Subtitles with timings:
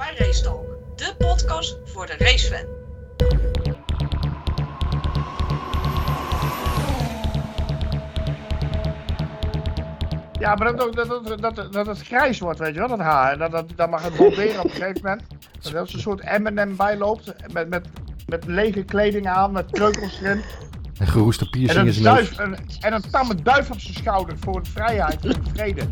[0.00, 0.66] bij Racetalk,
[0.96, 2.66] de podcast voor de racefan.
[10.38, 13.38] Ja, maar dat, dat, dat, dat, dat het grijs wordt, weet je wel, dat haar.
[13.38, 15.22] Dat, dat, dat mag het bomberen op een gegeven moment.
[15.60, 17.86] Dat er als een soort M&M bijloopt, met, met,
[18.26, 20.42] met lege kleding aan, met kreukels erin.
[20.98, 23.94] En geroeste En piercing in een, zijn duif, een, en een tamme duif op zijn
[23.94, 25.82] schouder voor de vrijheid en de vrede.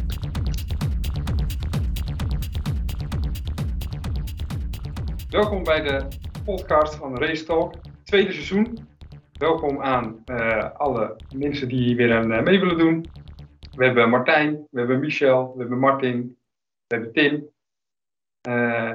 [5.28, 6.08] Welkom bij de
[6.44, 7.74] podcast van Race Talk,
[8.04, 8.78] tweede seizoen.
[9.32, 13.10] Welkom aan eh, alle mensen die hier weer eh, mee willen doen.
[13.76, 16.38] We hebben Martijn, we hebben Michel, we hebben Martin,
[16.86, 17.48] we hebben Tim.
[18.40, 18.94] Eh,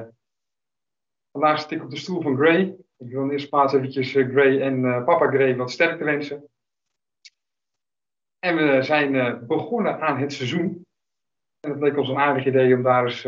[1.32, 2.76] vandaag ik op de stoel van Gray.
[2.96, 6.48] Ik wil in eerste plaats eventjes Gray en papa Gray wat sterkte wensen.
[8.38, 10.86] En we zijn begonnen aan het seizoen.
[11.60, 13.24] En het leek ons een aardig idee om daar eens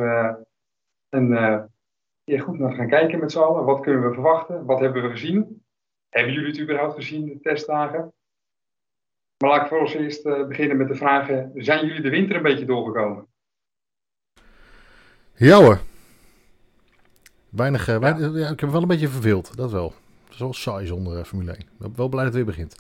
[1.09, 1.69] een
[2.35, 3.65] goed naar gaan kijken met z'n allen.
[3.65, 4.65] Wat kunnen we verwachten?
[4.65, 5.65] Wat hebben we gezien?
[6.09, 8.13] Hebben jullie het überhaupt gezien, de testdagen?
[9.43, 11.51] Maar laat ik voor ons eerst eh, beginnen met de vragen.
[11.55, 13.27] Zijn jullie de winter een beetje doorgekomen?
[15.35, 15.81] Ja hoor.
[17.49, 19.93] Weinig, eh, weinig- ja, ik heb wel een beetje verveeld, dat wel.
[20.25, 21.61] Het is wel saai zonder eh, Formule 1.
[21.61, 22.77] Ik ben wel blij dat het weer begint.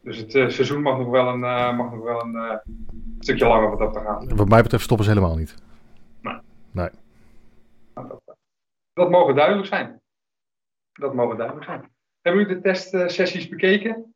[0.00, 1.40] Dus het seizoen mag nog wel een,
[1.76, 2.60] mag nog wel een
[3.18, 4.36] stukje langer wat dat te gaan.
[4.36, 5.54] Wat mij betreft stoppen ze helemaal niet.
[8.92, 10.02] Dat mogen duidelijk zijn.
[10.92, 11.96] Dat mogen duidelijk zijn.
[12.20, 14.14] Hebben jullie de testsessies bekeken?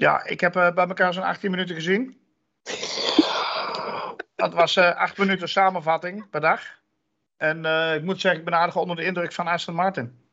[0.00, 2.20] Ja, ik heb eh, bij elkaar zo'n 18 minuten gezien.
[4.34, 6.62] Dat was eh 8 minuten samenvatting per dag.
[7.36, 10.30] En eh, ik moet zeggen, ik ben aardig onder de indruk van Aston Martin.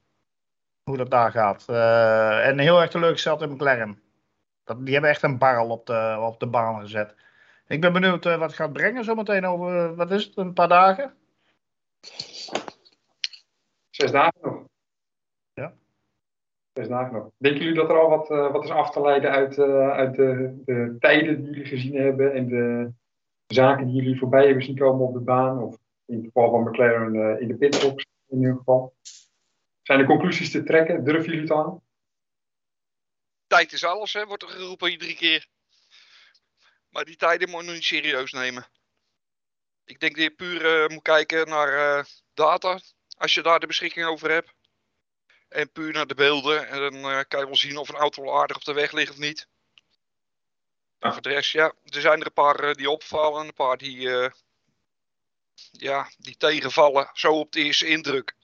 [0.83, 1.65] Hoe dat daar gaat.
[1.67, 4.01] Eh, en heel erg teleurgesteld in McLaren.
[4.63, 7.15] Dat, die hebben echt een barrel op de, op de baan gezet.
[7.67, 10.53] Ik ben benieuwd eh, wat het gaat brengen zometeen over, eh, wat is het, een
[10.53, 11.17] paar dagen?
[13.97, 14.65] Zes dagen nog.
[15.53, 15.73] Ja.
[16.73, 17.29] Zes dagen nog.
[17.37, 20.15] Denken jullie dat er al wat, eh, wat is af te leiden uit, eh, uit
[20.15, 22.91] de, de tijden die jullie gezien hebben en de
[23.47, 25.63] zaken die jullie voorbij hebben zien komen op de baan?
[25.63, 28.95] Of in het geval van McLaren eh, in de pitbox in ieder geval.
[29.81, 31.03] Zijn er conclusies te trekken?
[31.03, 31.81] Durven jullie het aan?
[33.47, 35.47] Tijd is alles, hè, wordt er geroepen iedere keer.
[36.97, 38.67] Maar die tijden moet je nog niet serieus nemen.
[39.85, 42.79] Ik denk dat je puur eh, moet kijken naar eh, data,
[43.17, 44.53] als je daar de beschikking over hebt.
[45.49, 46.67] En puur naar de beelden.
[46.67, 48.91] En dan eh, kan je wel zien of een auto wel aardig op de weg
[48.91, 49.47] ligt of niet.
[50.99, 53.47] En voor de rest, ja, er zijn er een paar die opvallen.
[53.47, 54.31] Een paar die,
[55.71, 57.09] ja, die tegenvallen.
[57.13, 58.35] Zo op de eerste indruk.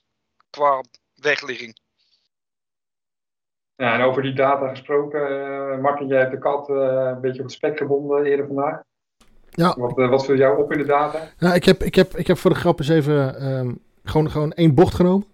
[0.49, 1.79] Qua wegligging.
[3.75, 6.75] Ja, en over die data gesproken, Martin, jij hebt de kat eh,
[7.15, 8.81] een beetje op het spek gebonden eerder vandaag.
[9.49, 9.75] Ja.
[9.77, 11.19] Wat, eh, wat viel jou op in de data?
[11.39, 13.73] Nou, ik, heb, ik, heb, ik heb voor de grap eens even ehm,
[14.03, 15.27] gewoon, gewoon één bocht genomen.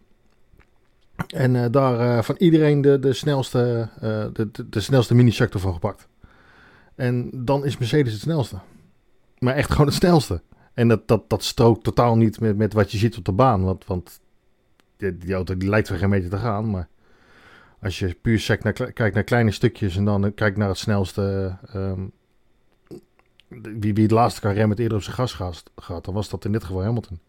[1.28, 3.90] En daar van iedereen de, de snelste,
[4.34, 6.08] de, de, de snelste mini-sector van gepakt.
[6.96, 8.56] En dan is Mercedes het snelste.
[9.38, 10.42] Maar echt gewoon het snelste.
[10.74, 13.64] En dat, dat, dat strookt totaal niet met, met wat je ziet op de baan.
[13.64, 14.20] Want, want
[14.98, 16.70] die, die auto die lijkt weer geen meter te gaan.
[16.70, 16.88] Maar
[17.82, 18.58] als je puur
[18.94, 21.56] kijkt naar kleine stukjes en dan eh, kijkt naar het snelste...
[21.74, 22.02] ehm,
[23.80, 26.46] wie, wie het laatste kan remmen het eerder op zijn gas gehad, dan was dat
[26.46, 27.20] in dit geval Hamilton.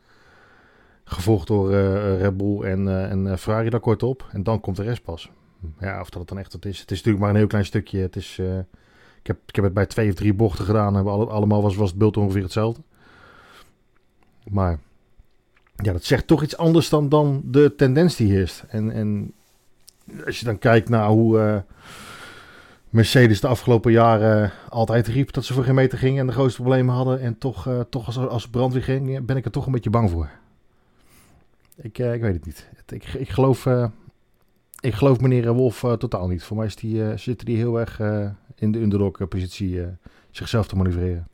[1.04, 4.28] Gevolgd door eh, Red Bull en, eh, en Ferrari daar kort op.
[4.32, 5.30] En dan komt de rest pas.
[5.80, 6.80] Ja, of dat het dan echt wat is.
[6.80, 7.98] Het is natuurlijk maar een heel klein stukje.
[7.98, 8.38] Het is,
[9.18, 10.94] ik, heb, ik heb het bij twee of drie bochten gedaan.
[10.94, 12.82] Hebben alle, allemaal was, was het beeld ongeveer hetzelfde.
[14.50, 14.78] Maar
[15.76, 18.64] ja, dat zegt toch iets anders dan, dan de tendens die heerst.
[18.68, 19.32] En, en
[20.26, 21.56] als je dan kijkt naar hoe eh,
[22.90, 26.60] Mercedes de afgelopen jaren altijd riep dat ze voor geen meter gingen en de grootste
[26.60, 27.20] problemen hadden.
[27.20, 30.10] En toch, eh, toch als, als brandweer ging, ben ik er toch een beetje bang
[30.10, 30.30] voor.
[31.76, 32.68] Ik, eh, ik weet het niet.
[32.86, 33.68] Ik, ik, geloof,
[34.80, 36.42] ik geloof meneer Wolf totaal niet.
[36.42, 38.00] Voor mij is die, zit hij heel erg
[38.54, 39.86] in de underdog-positie
[40.30, 41.29] zichzelf te manoeuvreren.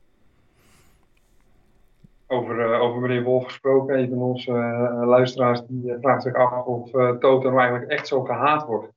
[2.27, 6.35] Over, eh, over meneer Wolf gesproken, een van onze eh, luisteraars die eh, vraagt zich
[6.35, 8.93] af of Toto nou eigenlijk echt zo gehaat wordt.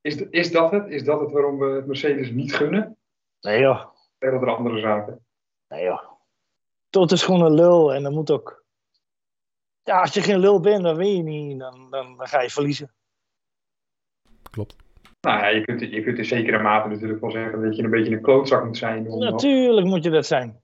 [0.00, 0.88] Is, is dat het?
[0.88, 2.96] Is dat het waarom we het Mercedes niet gunnen?
[3.40, 3.84] Nee joh,
[4.18, 5.24] Verder er andere zaken.
[5.68, 6.02] nee joh.
[6.90, 8.64] Tot is gewoon een lul en dat moet ook.
[9.82, 11.58] Ja, als je geen lul bent, dan win je niet.
[11.58, 12.94] Dan, dan, dan ga je verliezen.
[14.50, 14.76] Klopt.
[15.20, 17.90] Nou ja, je kunt, je kunt in zekere mate natuurlijk wel zeggen dat je een
[17.90, 19.08] beetje een klootzak moet zijn.
[19.10, 20.62] Om, Natuurlijk moet je dat zijn.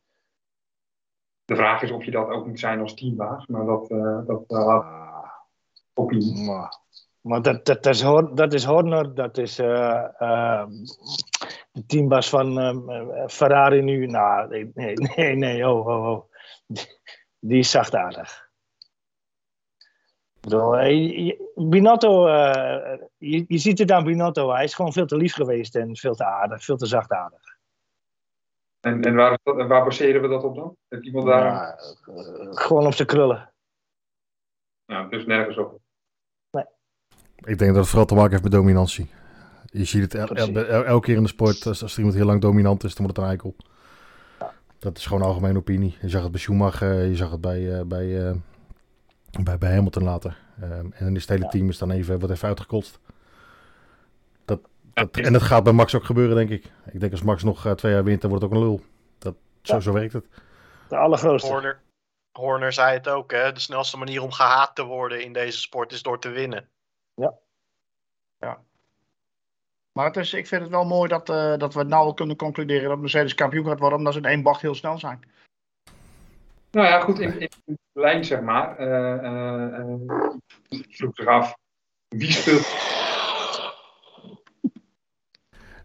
[1.53, 3.47] De vraag is of je dat ook moet zijn als teambaas.
[3.47, 4.85] Maar dat, eh dat eh, laat
[5.95, 6.51] opinie.
[6.51, 6.79] Maar,
[7.21, 8.01] maar dat, dat, dat, is,
[8.35, 10.65] dat is Horner, dat is eh,
[11.73, 14.07] de teambaas van eh, Ferrari nu.
[14.07, 16.23] Nou, nee, nee, nee, nee, oh, oh, oh.
[17.39, 18.51] die is zachtaardig.
[21.55, 22.29] Binotto,
[23.19, 26.15] je, je ziet het aan Binotto, hij is gewoon veel te lief geweest en veel
[26.15, 27.52] te aardig, veel te zachtaardig.
[28.83, 30.77] En, en waar, en waar baseren we dat op dan?
[30.89, 31.45] Heeft iemand daar...
[31.45, 33.53] Ja, eh, gewoon op zijn krullen.
[34.87, 35.81] Nou, dus nergens op.
[37.45, 39.11] Ik denk dat het vooral te maken heeft met dominantie.
[39.67, 40.55] Je ziet het el- el- Precies.
[40.69, 41.67] el- elke keer in de sport.
[41.67, 43.57] Als, als er iemand heel lang dominant is, dan wordt het een eikel.
[44.79, 45.97] Dat is gewoon algemene opinie.
[46.01, 48.35] Je zag het bij Schumacher, je zag het bij, eh, bij, eh,
[49.43, 50.39] bij, bij Hamilton later.
[50.61, 51.49] Ehm, en dan is het hele Ja.
[51.51, 52.99] team is dan even, wordt even uitgekotst.
[54.95, 56.65] Dat, Ja, en dat gaat bij Max ook gebeuren, denk ik.
[56.93, 58.81] Ik denk als Max nog eh, twee jaar wint, dan wordt het ook een lul.
[59.19, 59.81] Dat, zo, Ja.
[59.81, 60.27] zo werkt het.
[60.89, 61.51] De allergrootste.
[61.53, 61.81] Horner,
[62.33, 63.53] Horner zei het ook, hè?
[63.53, 66.69] de snelste manier om gehaat te worden in deze sport is door te winnen.
[69.93, 72.89] Maar het is, ik vind het wel mooi dat, eh, dat we nou kunnen concluderen
[72.89, 75.21] dat Mercedes kampioen gaat worden, omdat ze in één bocht heel snel zijn.
[76.71, 78.77] Nou ja, goed, in, in lijn zeg maar.
[78.77, 80.01] eh eh, eh,
[80.69, 81.55] ik vroeg zich af,
[82.09, 82.67] wie speelt...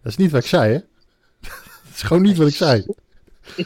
[0.02, 0.80] Dat is niet wat ik zei, hè?
[1.84, 2.86] Dat is gewoon niet wat ik zei.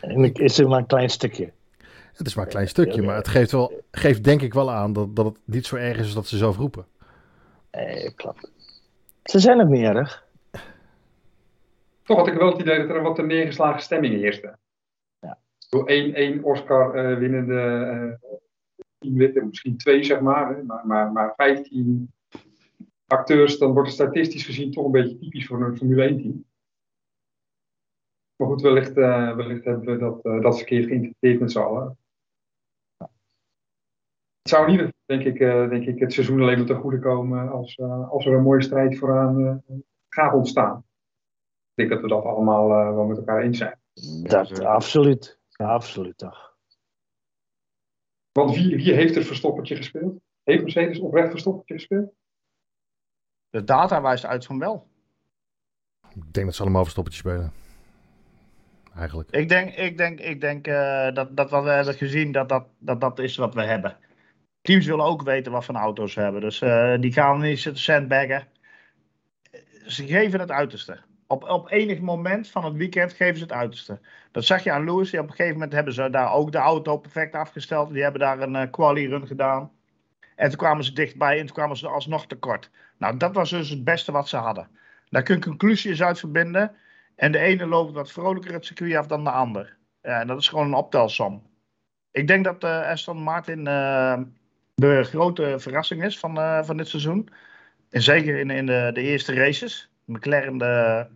[0.00, 1.52] Eigenlijk is er maar een klein stukje.
[2.12, 4.92] Het is maar een klein stukje, maar het geeft, wel, geeft denk ik wel aan
[4.92, 6.86] dat, dat het niet zo erg is als dat ze zelf roepen.
[7.70, 8.50] Eh, klopt.
[9.22, 10.24] Ze zijn ook niet erg.
[12.02, 14.58] Toch had ik wel het idee dat er een wat te neergeslagen stemming heerste.
[15.20, 15.38] Ja.
[15.68, 18.30] Door één, één Oscar eh, winnende eh
[18.98, 22.12] teamlid, misschien twee zeg maar, hè, maar, maar, maar 15
[23.06, 26.44] acteurs, dan wordt het statistisch gezien toch een beetje typisch voor een Formule 1 team.
[28.36, 31.98] Maar goed, wellicht, eh, wellicht hebben we dat, eh, dat verkeerd geïnterpreteerd met z'n allen.
[34.42, 36.80] Het zou in ieder geval, denk ik, eh, denk ik, het seizoen alleen maar ten
[36.80, 39.62] goede komen als, als er een mooie strijd vooraan
[40.08, 40.84] gaat ontstaan.
[41.74, 43.80] Ik denk dat we dat allemaal wel met elkaar eens zijn.
[44.22, 45.38] Dat, absoluut.
[45.48, 46.56] Ja, absoluut toch.
[48.32, 50.20] Want wie, wie heeft het verstoppertje gespeeld?
[50.42, 52.12] Heeft Mercedes oprecht verstoppertje gespeeld?
[53.56, 54.86] De data wijst uit van wel.
[56.14, 57.52] Ik denk dat ze allemaal verstoppertje spelen.
[58.96, 59.30] Eigenlijk.
[59.30, 62.66] Ik denk, ik denk, ik denk eh, dat, dat wat we hebben gezien, dat dat,
[62.78, 63.96] dat dat is wat we hebben.
[64.62, 66.40] Teams willen ook weten wat voor auto's ze hebben.
[66.40, 68.48] Dus eh, die gaan niet zitten sandbaggen.
[69.86, 70.98] Ze geven het uiterste.
[71.26, 74.00] Op, op enig moment van het weekend geven ze het uiterste.
[74.30, 75.10] Dat zag je aan Lewis.
[75.10, 77.92] Die op een gegeven moment hebben ze daar ook de auto perfect afgesteld.
[77.92, 79.70] Die hebben daar een eh, quali run gedaan.
[80.34, 82.70] En toen kwamen ze dichtbij en toen kwamen ze alsnog tekort.
[82.98, 84.68] Nou, dat was dus het beste wat ze hadden.
[85.08, 86.76] Daar kun je conclusies uit verbinden.
[87.14, 89.76] En de ene loopt wat vrolijker het circuit af dan de ander.
[90.00, 91.42] En dat is gewoon een optelsom.
[92.10, 94.20] Ik denk dat eh, Aston Martin eh,
[94.74, 97.28] de grote verrassing is van, eh, van dit seizoen.
[97.90, 99.90] En zeker in, in de, de eerste races.
[100.04, 101.06] McLaren, de,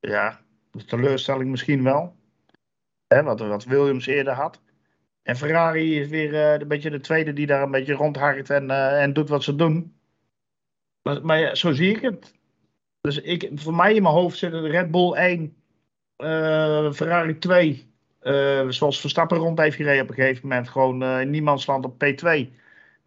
[0.00, 0.40] ja,
[0.86, 2.16] teleurstelling misschien wel.
[3.06, 4.60] Hè, wat, wat Williams eerder had.
[5.22, 9.12] En Ferrari is weer een beetje de tweede die daar een beetje rondharkt en, en
[9.12, 9.95] doet wat ze doen.
[11.06, 12.34] Maar, maar ja, zo zie ik het.
[13.00, 15.56] Dus ik, voor mij in mijn hoofd zitten de Red Bull 1,
[16.16, 17.94] eh, Ferrari 2.
[18.20, 20.68] eh, zoals Verstappen rond heeft gereden op een gegeven moment.
[20.68, 22.50] Gewoon eh, in niemandsland op P2.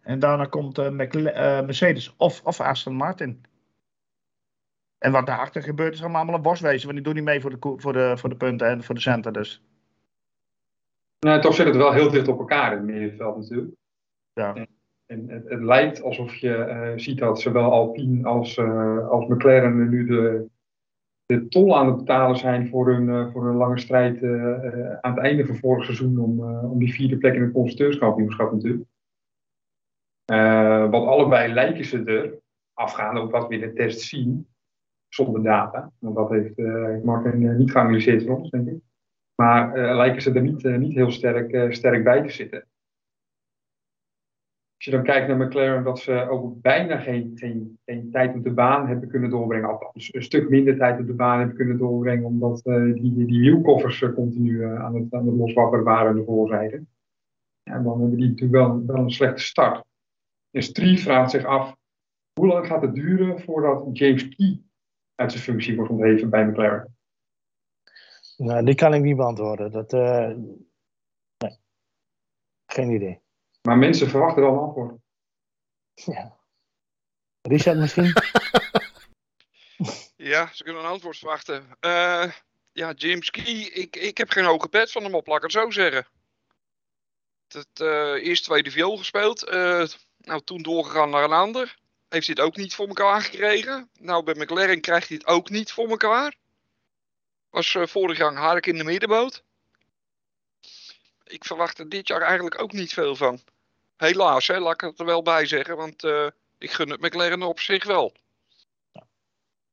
[0.00, 3.44] En daarna komt Mercedes of, of Aston Martin.
[4.98, 6.84] En wat daarachter gebeurt is allemaal een boswezen.
[6.84, 9.00] Want die doen niet mee voor de, voor, de, voor de punten en voor de
[9.00, 9.32] centen.
[9.32, 9.62] Dus
[11.18, 13.74] Nou, toch zit het wel heel dicht op elkaar in het middenveld natuurlijk.
[14.32, 14.66] Ja.
[15.10, 20.06] En, het, lijkt alsof je eh, ziet dat zowel Alpine als, eh, als McLaren nu
[20.06, 20.46] de,
[21.26, 24.22] de tol aan het betalen zijn voor hun, eh, voor lange strijd
[25.00, 28.88] aan het einde van vorig seizoen om, om die vierde plek in het constructeurskampioenschap natuurlijk.
[30.90, 32.38] Want allebei lijken ze er,
[32.74, 34.48] afgaande op wat we in de test zien,
[35.08, 35.92] zonder data.
[35.98, 38.78] Want dat heeft eh, niet geanalyseerd voor ons, denk ik.
[39.34, 42.69] Maar lijken ze er niet, niet heel sterk, sterk bij te zitten.
[44.80, 47.32] Als je dan kijkt naar McLaren, dat ze ook bijna geen,
[47.84, 49.68] geen, tijd op de baan hebben kunnen doorbrengen.
[49.68, 52.24] Althans, een stuk minder tijd op de baan hebben kunnen doorbrengen.
[52.24, 56.16] Omdat eh, die, die wielkoffers eh, continu eh, aan, het, aan het loswapperen waren aan
[56.16, 56.84] de voorzijde.
[57.62, 59.84] En dan hebben die natuurlijk wel, een slechte start.
[60.50, 61.76] En Street vraagt zich af,
[62.32, 64.62] hoe lang gaat het duren voordat James Key
[65.14, 66.96] uit zijn functie wordt ontheven bij McLaren?
[68.36, 69.70] Nou, die kan ik niet beantwoorden.
[69.70, 71.58] Dat, nee.
[72.66, 73.20] Geen idee.
[73.62, 74.98] Maar mensen verwachten wel een antwoord.
[75.94, 76.38] Ja.
[77.40, 78.12] Richard misschien?
[80.16, 81.76] Ja, ze kunnen een antwoord verwachten.
[81.80, 82.32] Eh,
[82.72, 85.52] ja, James Key, ik, ik heb geen hoge pet van hem op, laat ik het
[85.52, 86.06] zo zeggen.
[87.48, 89.42] Het eh eerst tweede viool gespeeld.
[89.42, 89.84] eh,
[90.16, 91.78] nou, toen doorgegaan naar een ander.
[92.08, 93.90] Heeft hij het ook niet voor elkaar gekregen.
[93.98, 96.36] Nou, bij McLaren krijgt hij het ook niet voor elkaar.
[97.50, 99.44] Was eh, vorig jaar een hark in de middenboot.
[101.30, 103.40] Ik verwacht er dit jaar eigenlijk ook niet veel van.
[103.96, 106.26] Helaas, hè, laat ik het er wel bij zeggen, want eh,
[106.58, 108.12] ik gun het McLaren op zich wel.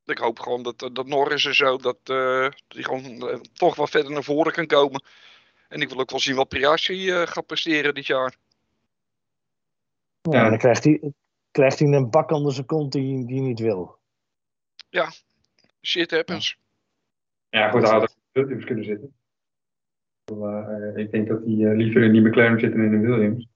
[0.05, 3.87] Ik hoop gewoon dat, dat Norris en zo, dat eh, die gewoon eh, toch wel
[3.87, 5.03] verder naar voren kan komen.
[5.67, 8.35] En ik wil ook wel zien wat Piastri eh, gaat presteren dit jaar.
[10.21, 11.13] Ja, dan krijgt hij,
[11.51, 13.99] krijgt hij een bak onder zijn kont die die hij niet wil.
[15.81, 16.57] Shit happens.
[17.49, 19.16] Ja, goed, hij had ook in de Williams kunnen zitten.
[20.31, 23.47] Eh, ik denk dat hij eh, liever in die McLaren zit dan in de Williams.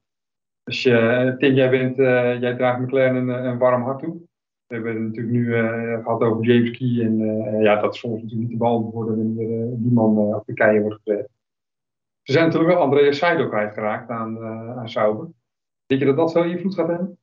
[0.64, 4.22] Dus je, Tim, jij, bent, eh, jij draagt McLaren een, een warm hart toe.
[4.68, 7.06] We hebben het natuurlijk nu eh, gehad over James Key.
[7.06, 10.36] En eh, ja, dat is soms natuurlijk niet te beantwoorden wanneer eh, die man eh,
[10.36, 11.30] op de keien wordt gezet.
[12.22, 15.30] Ze zijn natuurlijk wel Andreas Seidel kwijtgeraakt aan, eh aan Sauber.
[15.86, 17.20] Denk je dat dat veel invloed gaat hebben?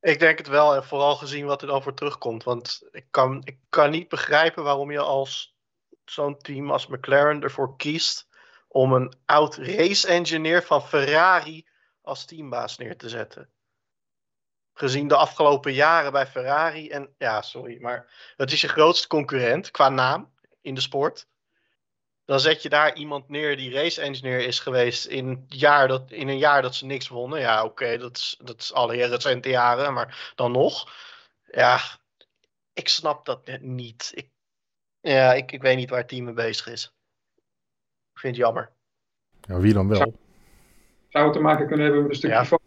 [0.00, 2.44] Ik denk het wel, en vooral gezien wat er dan voor terugkomt.
[2.44, 5.53] Want ik kan, ik kan niet begrijpen waarom je als
[6.04, 8.28] zo'n team als McLaren ervoor kiest
[8.68, 11.66] om een oud race-engineer van Ferrari
[12.02, 13.50] als teambaas neer te zetten.
[14.72, 16.90] Gezien de afgelopen jaren bij Ferrari.
[16.90, 21.26] En ja, sorry, maar het is je grootste concurrent qua naam in de sport.
[22.24, 26.38] Dan zet je daar iemand neer die race-engineer is geweest in, jaar dat, in een
[26.38, 27.40] jaar dat ze niks wonnen.
[27.40, 30.92] Ja, oké, dat, is, dat is alle recente jaren, maar dan nog.
[31.50, 31.80] Ja,
[32.72, 34.10] ik snap dat niet.
[34.14, 34.28] Ik,
[35.12, 36.94] ja, ik, ik weet niet waar het team mee bezig is.
[38.12, 38.70] Ik vind het jammer.
[39.40, 40.14] Ja, wie dan wel?
[41.08, 42.44] Zou het te maken kunnen hebben met een stukje Ja.
[42.44, 42.58] van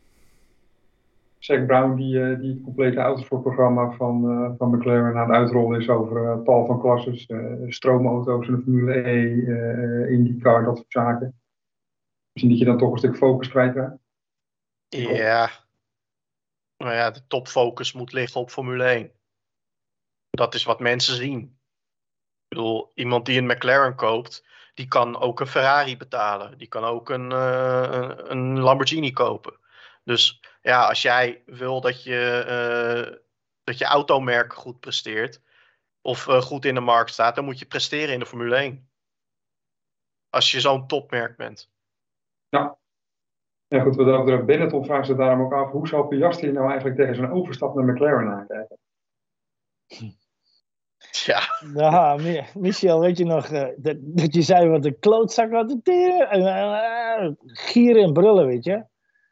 [1.40, 5.80] Zack Brown die, eh, die het complete autosportprogramma van, eh, van McLaren aan het uitrollen
[5.82, 10.78] is over eh, tal van klasses, eh, stroomauto's en de Formule E, eh IndyCar, dat
[10.78, 11.42] soort zaken.
[12.32, 13.98] Misschien dat je dan toch een stuk focus kwijtraakt.
[14.88, 15.50] Ja.
[16.78, 19.12] Nou ja, de topfocus moet liggen op Formule 1.
[20.30, 21.57] Dat is wat mensen zien.
[22.48, 26.58] Ik bedoel, iemand die een McLaren koopt, die kan ook een Ferrari betalen.
[26.58, 29.60] Die kan ook een, eh, een- Lamborghini kopen.
[30.04, 33.18] Dus ja, als jij wil dat je, eh,
[33.64, 35.42] dat je automerk goed presteert,
[36.02, 38.90] of eh, goed in de markt staat, dan moet je presteren in de Formule 1.
[40.30, 41.72] Als je zo'n topmerk bent.
[43.68, 46.68] Ja goed, wat dat betreft Benetton vraagt zich daarom ook af, hoe zal Piastri nou
[46.68, 48.78] eigenlijk tegen zijn overstap naar McLaren aankijken?
[51.12, 51.42] Ja,
[51.76, 55.70] Ja, Mi- Michel, weet je nog eh, dat, dat je zei wat een klootzak had
[55.70, 56.30] te teren?
[56.30, 58.84] En, eh, gieren en brullen, weet je?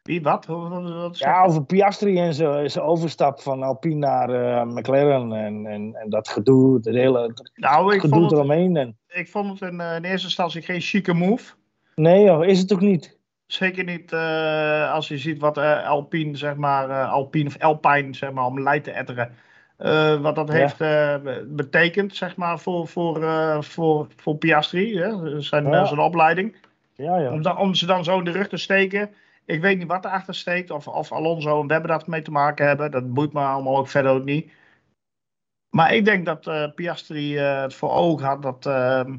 [0.03, 0.45] Wie, wat?
[0.45, 5.95] Wat Ja, over Piastri en zo- zijn overstap van Alpine naar eh, McLaren en, en,
[5.95, 8.77] en dat gedoe, het hele Nou, ik gedoe vond, het, eromheen.
[8.77, 11.53] En, ik vond het in, eh, in eerste instantie geen chique move.
[11.95, 13.17] nee joh, is het ook niet?
[13.45, 18.13] Zeker niet eh, als je ziet wat eh, Alpine, zeg maar, eh, Alpine of Alpine,
[18.13, 19.31] zeg maar, om Leid te etteren.
[19.77, 20.53] Eh, wat dat Ja.
[20.53, 25.41] heeft eh, be- betekend, zeg maar, voor, voor, eh, voor, voor Piastri, hè?
[25.41, 25.85] Zijn, Ja.
[25.85, 26.55] zijn opleiding.
[26.93, 27.31] Ja, ja.
[27.31, 29.13] Om, dan, om ze dan zo in de rug te steken.
[29.45, 32.67] Ik weet niet wat erachter steekt, of, of Alonso en Webber dat mee te maken
[32.67, 32.91] hebben.
[32.91, 34.51] Dat boeit me allemaal ook verder ook niet.
[35.69, 39.17] Maar ik denk dat Piastri het voor ogen had dat ehm,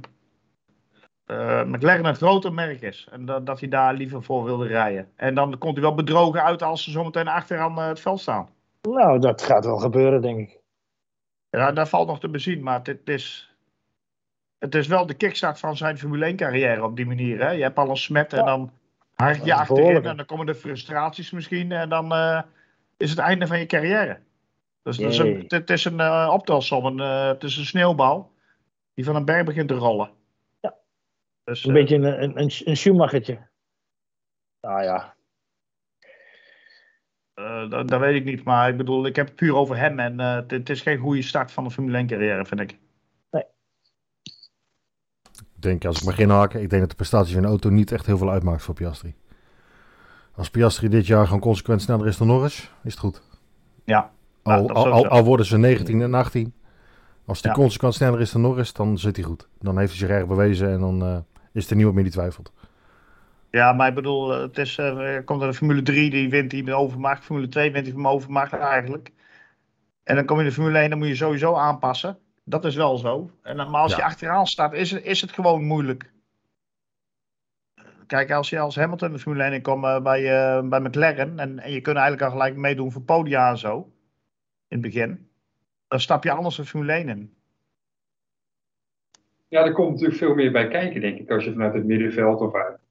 [1.26, 3.08] eh, McLaren een groter merk is.
[3.10, 5.08] En dat, dat hij daar liever voor wilde rijden.
[5.16, 8.48] En dan komt hij wel bedrogen uit als ze zometeen achteraan het veld staan.
[8.86, 10.60] Nou, dat gaat wel gebeuren, denk ik.
[11.50, 13.50] Ja, dat valt nog te bezien, maar het, het is...
[14.58, 17.40] Het is wel de kickstart van zijn Formule 1 carrière op die manier.
[17.40, 17.50] Hè?
[17.50, 18.44] Je hebt al een smet en Ja.
[18.44, 18.72] dan
[19.14, 22.42] hard je achterin en dan komen de frustraties misschien en dan eh,
[22.96, 24.18] is het einde van je carrière.
[24.82, 28.32] Dus het is een, het is een eh, optelsom, een, eh, het is een sneeuwbal
[28.94, 30.10] die van een berg begint te rollen.
[30.60, 30.74] Ja.
[31.44, 33.48] Dus, Een eh, beetje een, een, een, een Schumachertje.
[34.60, 35.14] Nou ja,
[37.36, 39.98] eh, dat, dat weet ik niet, maar ik bedoel, ik heb het puur over hem
[39.98, 42.78] en eh, het, het is geen goede start van een Formule 1 carrière, vind ik.
[45.56, 47.92] Ik denk, als ik mag inhaken, ik denk dat de prestatie van de auto niet
[47.92, 49.14] echt heel veel uitmaakt voor Piastri.
[50.34, 53.22] Als Piastri dit jaar gewoon consequent sneller is dan Norris, is het goed.
[53.84, 54.10] Ja.
[54.42, 56.54] Al, al, al, al worden ze 19 en 18.
[57.24, 57.56] Als hij Ja.
[57.56, 59.48] consequent sneller is dan Norris, dan zit hij goed.
[59.60, 61.18] Dan heeft hij zich erg bewezen en dan eh,
[61.52, 62.52] is er niemand meer die twijfelt.
[63.56, 66.30] Ja, maar ik bedoel, eh, het is, eh, er komt er een Formule 3, die
[66.30, 67.24] wint hij met overmacht.
[67.24, 69.12] Formule 2 wint hij met overmacht eigenlijk.
[70.02, 72.18] En dan kom je in de Formule 1, dan moet je sowieso aanpassen.
[72.44, 73.30] Dat is wel zo.
[73.42, 73.96] En, maar als Ja.
[73.96, 76.12] je achteraan staat, is het, is het gewoon moeilijk.
[78.06, 80.20] Kijk, als je als Hamilton de Formule 1 komt eh, bij,
[80.56, 83.76] eh, bij McLaren en, en je kunt eigenlijk al gelijk meedoen voor podia en zo,
[84.68, 85.28] in het begin,
[85.88, 87.34] dan stap je anders de Formule 1 in.
[89.48, 92.40] Ja, er komt natuurlijk veel meer bij kijken, denk ik, als je vanuit het middenveld
[92.40, 92.84] of uit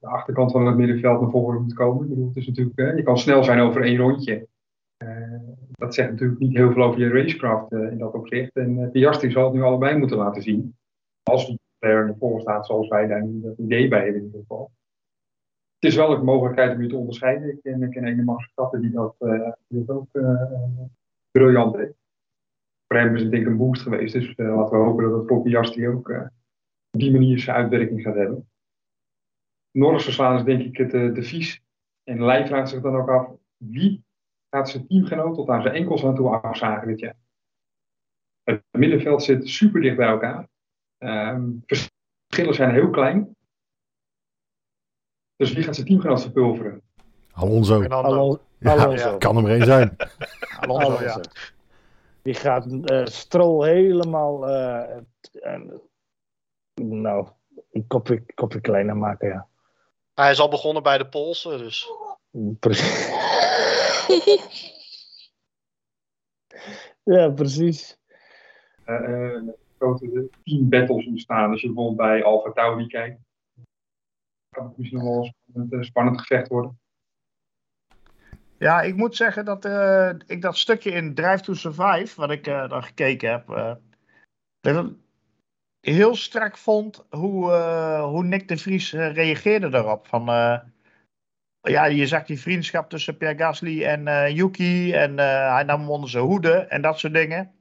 [0.00, 2.02] de achterkant van het middenveld naar voren moet komen.
[2.02, 4.46] Ik bedoel, het is natuurlijk, eh, je kan snel zijn over één rondje.
[4.96, 5.40] Eh,
[5.72, 8.56] dat zegt natuurlijk niet heel veel over je racecraft eh, in dat opzicht.
[8.56, 10.76] En Piastri zal het nu allebei moeten laten zien.
[11.22, 14.40] Als hij McLaren ervoor staat zoals wij daar nu dat idee bij hebben in ieder
[14.40, 14.70] geval.
[15.78, 17.48] Het is wel een mogelijkheid om je te onderscheiden.
[17.48, 20.46] Ik ken, ik ken die dat, eh, die ook eh,
[21.30, 21.94] briljant deed.
[22.92, 24.12] Voor hem is het denk een boost geweest.
[24.12, 26.20] Dus eh, laten we hopen dat het voor Piastri ook eh,
[26.90, 28.50] op die manier zijn uitwerking gaat hebben.
[29.72, 31.62] Norris verslaan is denk ik het eh, de vies.
[32.04, 34.04] En Lijn vraagt zich dan ook af, wie
[34.50, 37.16] gaat zijn teamgenoot tot aan zijn enkels aan toe afzagen dit jaar?
[38.42, 40.48] Het middenveld zit super dicht bij elkaar.
[40.98, 43.36] Ehm, verschillen zijn heel klein.
[45.36, 46.82] Dus wie gaat zijn teamgenoot verpulveren?
[47.32, 47.80] Alonso.
[47.80, 48.08] Fernando.
[48.08, 49.18] Alon- Ja, Alonso.
[49.18, 49.96] kan er maar één zijn.
[50.60, 51.10] Alonso, ja.
[51.10, 51.30] Alonso.
[52.22, 54.96] Die gaat eh Stroll helemaal, eh,
[55.32, 55.60] eh,
[56.82, 57.28] nou,
[57.70, 59.48] een kopje, kopje kleiner maken, ja.
[60.14, 61.88] Hij is al begonnen bij de Poolse, dus
[62.60, 63.08] Precies.
[67.14, 67.98] ja, precies.
[68.84, 71.50] eh, eh, grote team battles ontstaan.
[71.50, 73.20] Als je bijvoorbeeld bij Alfa Tauri kijkt,
[74.48, 76.80] kan het misschien nog wel een spannend, eh, spannend gevecht worden.
[78.58, 82.46] Ja, ik moet zeggen dat eh, ik dat stukje in Drive to Survive, wat ik
[82.46, 83.74] eh dan gekeken heb, eh,
[84.60, 84.96] dat ik
[85.82, 90.06] heel strak vond hoe, eh, hoe Nick de Vries eh, reageerde daarop.
[90.06, 90.58] Van, eh,
[91.60, 96.10] ja, je zag die vriendschap tussen Pierre Gasly en Yuki en hij nam hem onder
[96.10, 97.54] zijn hoede en dat soort dingen.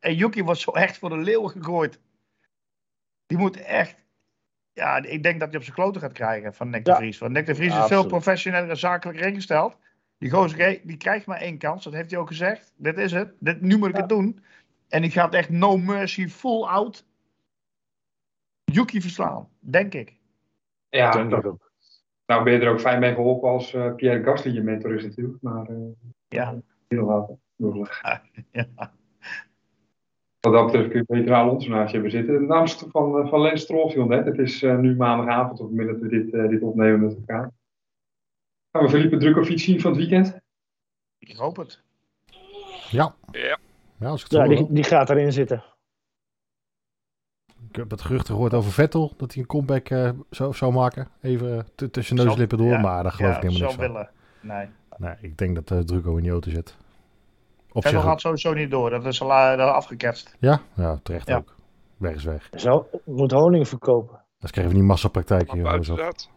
[0.00, 2.00] En Yuki wordt zo echt voor de leeuw gegooid.
[3.26, 4.04] Die moet echt,
[4.72, 6.94] ja, ik denk dat hij op zijn kloten gaat krijgen van Nick de.
[6.94, 7.18] Vries.
[7.18, 9.76] Want Nick de Vries Ja, is veel professioneler en zakelijker ingesteld.
[10.18, 12.72] Die gozer die krijgt maar één kans, dat heeft hij ook gezegd.
[12.76, 14.00] Dit is het, dit, nu moet ik Ja.
[14.00, 14.44] het doen.
[14.88, 17.04] En die gaat echt no mercy, full out
[18.72, 20.16] Yuki verslaan, denk ik.
[20.88, 21.72] Ja, denk ik dat- ook.
[22.26, 25.04] nou ben je er ook fijn mee geholpen als eh, Pierre Gasly je mentor is
[25.04, 25.42] natuurlijk.
[25.42, 25.76] Maar eh
[26.28, 26.60] Ja.
[26.88, 27.36] heel later.
[28.52, 28.92] Ja.
[30.40, 32.46] Wat dat betreft kun je beter aan ons naast je hebben zitten.
[32.46, 34.24] Naast van, eh, van Lens Stroll viel net.
[34.24, 37.14] Het is eh, nu maandagavond op het moment dat we dit, eh, dit opnemen met
[37.16, 37.50] elkaar.
[38.72, 40.38] Gaan we Felipe Drukovic zien van het weekend?
[41.18, 41.82] Ik hoop het.
[42.90, 43.14] Ja.
[43.30, 43.58] Ja.
[43.98, 45.64] Ja, als ik het Ja, die, die gaat erin zitten.
[47.70, 51.08] Ik heb het gerucht gehoord over Vettel, dat hij een comeback eh, zou, zou maken.
[51.22, 53.80] Even t- tussen neus en lippen door, Ja, maar daar geloof ik Ja, helemaal zou
[53.90, 53.92] niks van.
[53.92, 54.10] willen.
[54.40, 54.68] Nee.
[54.96, 56.76] Nee, ik denk dat uh, Druco in die auto zit.
[57.72, 60.36] Op Vettel zich gaat sowieso niet door, dat is al uh, afgeketst.
[60.38, 61.36] Ja, ja terecht Ja.
[61.36, 61.54] ook.
[61.96, 62.48] Weg is weg.
[62.56, 64.20] Zo, moet honing verkopen.
[64.38, 65.96] Dan krijgen we die massapraktijk Maar hier.
[65.96, 66.28] dat.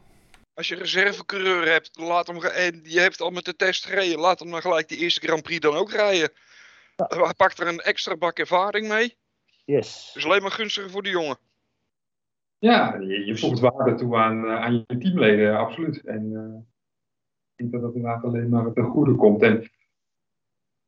[0.53, 4.39] Als je reservecoureur hebt, laat hem en je hebt al met de test gereden, laat
[4.39, 6.29] hem dan gelijk die eerste Grand Prix dan ook rijden.
[6.95, 9.17] Hij pakt er een extra bak ervaring mee.
[9.63, 10.11] Yes.
[10.13, 11.37] Dus alleen maar gunstiger voor de jongen.
[12.57, 16.01] Ja, je, je voegt waarde toe aan, eh, aan je teamleden, absoluut.
[16.03, 16.59] En eh,
[17.55, 19.41] ik denk dat dat inderdaad alleen maar ten goede komt.
[19.41, 19.69] En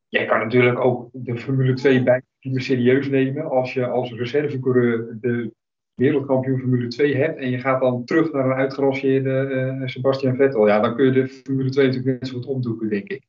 [0.07, 5.53] jij kan natuurlijk ook de Formule 2 bijteam serieus nemen als je als reservecoureur de
[5.95, 10.67] wereldkampioen Formule 2 hebt en je gaat dan terug naar een uitgerangeerde eh, Sebastian Vettel.
[10.67, 13.27] Ja, dan kun je de Formule 2 natuurlijk net zo goed opdoeken, denk ik.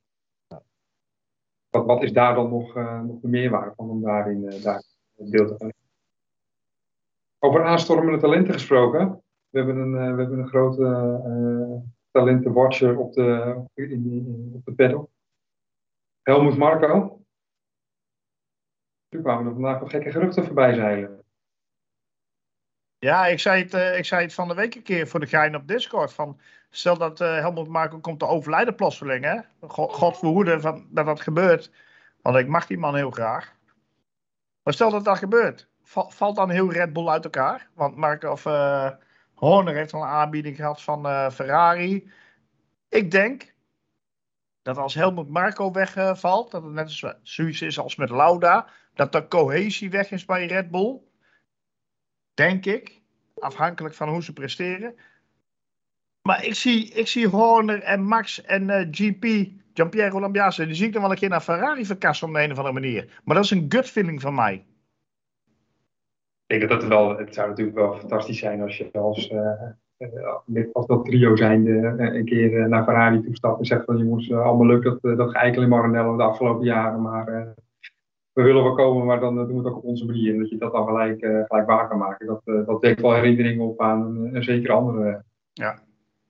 [1.68, 4.78] Wat, wat is daar dan nog, eh, nog de meerwaarde van om daarin eh,
[7.38, 9.22] over aanstormende talenten gesproken.
[9.48, 10.83] We hebben een, uh, we hebben een grote
[11.26, 15.07] uh, talentenwatcher op de, in, op de.
[16.22, 17.20] Helmut Marco.
[19.09, 21.24] Toen kwamen er vandaag wat gekke geruchten voorbij zeilen.
[22.98, 25.26] Ja, ik zei, het, uh, ik zei het van de week een keer voor de
[25.26, 26.12] gein op Discord.
[26.12, 29.24] Van, stel dat uh, Helmut Marco komt te overlijden plotseling.
[29.24, 29.40] Hè?
[29.68, 31.72] God verhoede van, dat dat gebeurt.
[32.22, 33.56] Want ik mag die man heel graag.
[34.66, 35.68] Maar stel dat dat gebeurt
[36.09, 37.70] valt dan heel Red Bull uit elkaar.
[37.74, 38.90] Want Mark of uh,
[39.35, 42.11] Horner heeft al een aanbieding gehad van uh, Ferrari.
[42.88, 43.55] Ik denk
[44.62, 49.12] dat als Helmut Marco wegvalt, dat het net zo, zoiets is als met Lauda, dat
[49.12, 51.00] de cohesie weg is bij Red Bull.
[52.35, 53.02] Denk ik.
[53.38, 54.94] Afhankelijk van hoe ze presteren.
[56.22, 60.87] Maar ik zie, ik zie Horner en Max en uh, GP, Giampiero Lambiase, die zie
[60.87, 63.21] ik dan wel een keer naar Ferrari verkassen op de een of andere manier.
[63.25, 64.65] Maar dat is een gut feeling van mij.
[66.47, 70.71] Ik denk dat het wel, het zou natuurlijk wel fantastisch zijn als je als, uh,
[70.73, 74.33] als dat trio zijnde uh, een keer uh, naar Ferrari toestapt en zegt van jongens,
[74.33, 77.55] allemaal leuk dat, dat in Maranello de afgelopen jaren, maar
[78.33, 80.33] we willen wel komen, maar dan doen we het ook op onze manier.
[80.33, 82.27] En dat je dat dan gelijk, gelijk waar kan maken.
[82.27, 85.86] Dat, dat wekt wel herinneringen op aan een, een zeker andere ja.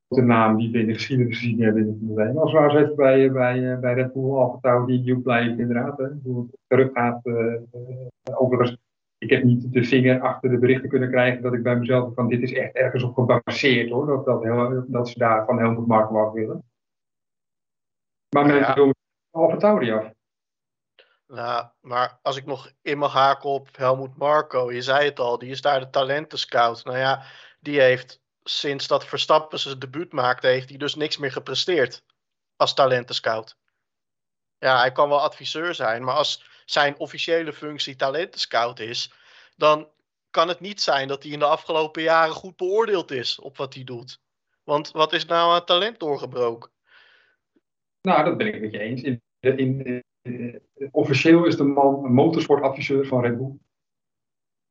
[0.09, 2.39] De naam die we in de geschiedenis gezien hebben in de Formule 1.
[2.39, 6.47] Als we nou zitten bij, bij, bij Red Bull, Alfa die blijft inderdaad, hè, hoe
[6.47, 7.21] het terug gaat,
[8.35, 8.79] overigens
[9.19, 12.29] ik heb niet de vinger achter de berichten kunnen krijgen dat ik bij mezelf van
[12.29, 15.87] dit is echt ergens op gebaseerd hoor, dat, dat, heel, dat ze daar van Helmut
[15.87, 16.65] Marko af willen.
[18.35, 18.75] Maar men Ja.
[18.75, 18.95] wil
[19.31, 20.15] Alfa Tauri af.
[21.27, 25.39] Nou, maar als ik nog in mag haken op Helmoet Marco, je zei het al,
[25.39, 26.85] die is daar de talentenscout.
[26.85, 27.23] Nou ja,
[27.61, 32.05] die heeft sinds dat Verstappen zijn debuut maakte, heeft hij dus niks meer gepresteerd
[32.57, 33.57] als talentenscout.
[34.59, 39.13] Ja, hij kan wel adviseur zijn, maar als zijn officiële functie talentenscout is,
[39.57, 39.89] dan
[40.31, 43.75] kan het niet zijn dat hij in de afgelopen jaren goed beoordeeld is op wat
[43.75, 44.21] hij doet.
[44.65, 46.71] Want wat is nou aan talent doorgebroken?
[48.03, 49.03] Nou, dat ben ik met je eens.
[49.03, 53.59] In, in, in, officieel is de man motorsportadviseur van Red Bull.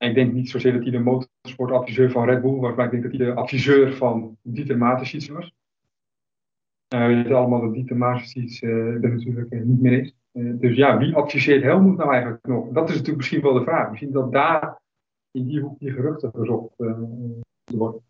[0.06, 3.04] Ik denk niet zozeer dat hij de motorsportadviseur van Red Bull was, maar ik denk
[3.04, 5.54] dat hij de adviseur van Dieter Mateschitz was.
[6.88, 10.14] We weten allemaal dat Dieter Mateschitz er natuurlijk uh, niet meer is.
[10.32, 12.68] dus ja, wie adviseert Helmoet nou eigenlijk nog?
[12.72, 13.90] Dat is natuurlijk misschien wel de vraag.
[13.90, 14.82] Misschien dat daar
[15.32, 16.76] in die hoek die geruchten gezocht
[17.66, 18.02] worden.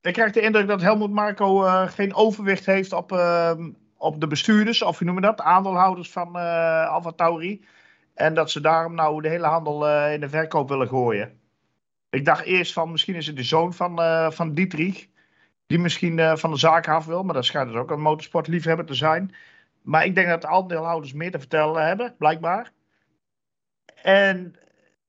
[0.00, 4.82] Ik krijg de indruk dat Helmoet Marco geen overwicht heeft op, ehm, op de bestuurders,
[4.82, 7.64] of hoe noemen dat, aandeelhouders van uh, Alfa Tauri.
[8.14, 11.40] En dat ze daarom nou de hele handel uh, in de verkoop willen gooien.
[12.10, 15.08] Ik dacht eerst van misschien is het de zoon van, uh, van Dietrich.
[15.66, 17.22] Die misschien van de zaak af wil.
[17.22, 19.34] Maar dat schijnt dus ook een motorsportliefhebber te zijn.
[19.82, 22.72] Maar ik denk dat de aandeelhouders meer te vertellen hebben, blijkbaar.
[24.02, 24.56] En,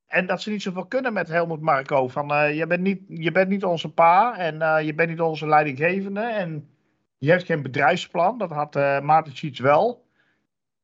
[0.07, 2.07] en dat ze niet zoveel kunnen met Helmut Marco.
[2.07, 6.21] Van je, bent niet, je bent niet onze pa en je bent niet onze leidinggevende.
[6.21, 6.69] En
[7.17, 10.05] je hebt geen bedrijfsplan, dat had Maarten Schiets wel.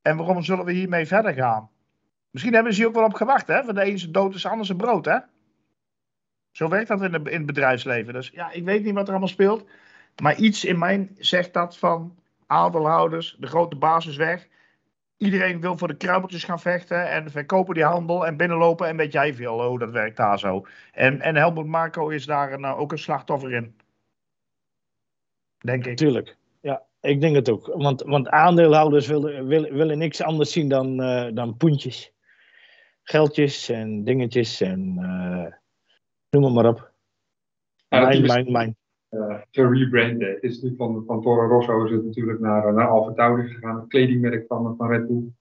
[0.02, 1.70] En waarom zullen we hiermee verder gaan?
[2.32, 3.64] Misschien hebben ze hier ook wel op gewacht, hè?
[3.64, 5.18] Van de ene zijn dood is de andere brood, hè?
[6.52, 8.14] Zo werkt dat in, in het bedrijfsleven.
[8.14, 9.66] Dus ja, ik weet niet wat er allemaal speelt.
[10.22, 14.48] Maar iets in mij zegt dat van aandeelhouders, de grote basis weg.
[15.18, 18.88] Iedereen wil voor de kruimeltjes gaan vechten en verkopen die handel en binnenlopen.
[18.88, 20.66] En weet jij veel hoe dat werkt daar zo.
[20.92, 23.76] En, en Helmut Marco is daar een, ook een slachtoffer in.
[25.58, 25.98] Denk ik.
[25.98, 26.38] Tuurlijk.
[26.62, 27.72] Ja, ik denk het ook.
[27.76, 32.14] Want, want aandeelhouders willen, willen, willen niks anders zien dan, uh, dan poentjes.
[33.10, 35.46] Geldjes en dingetjes en uh,
[36.30, 36.92] noem het maar op.
[37.88, 38.76] Ja, mijn, mijn, mijn.
[39.50, 40.30] Te rebranden.
[40.30, 43.80] Het is natuurlijk van, van Toro Rosso is het natuurlijk naar, naar Alfa Tauri gegaan,
[43.80, 45.32] het kledingmerk van, van Red Bull.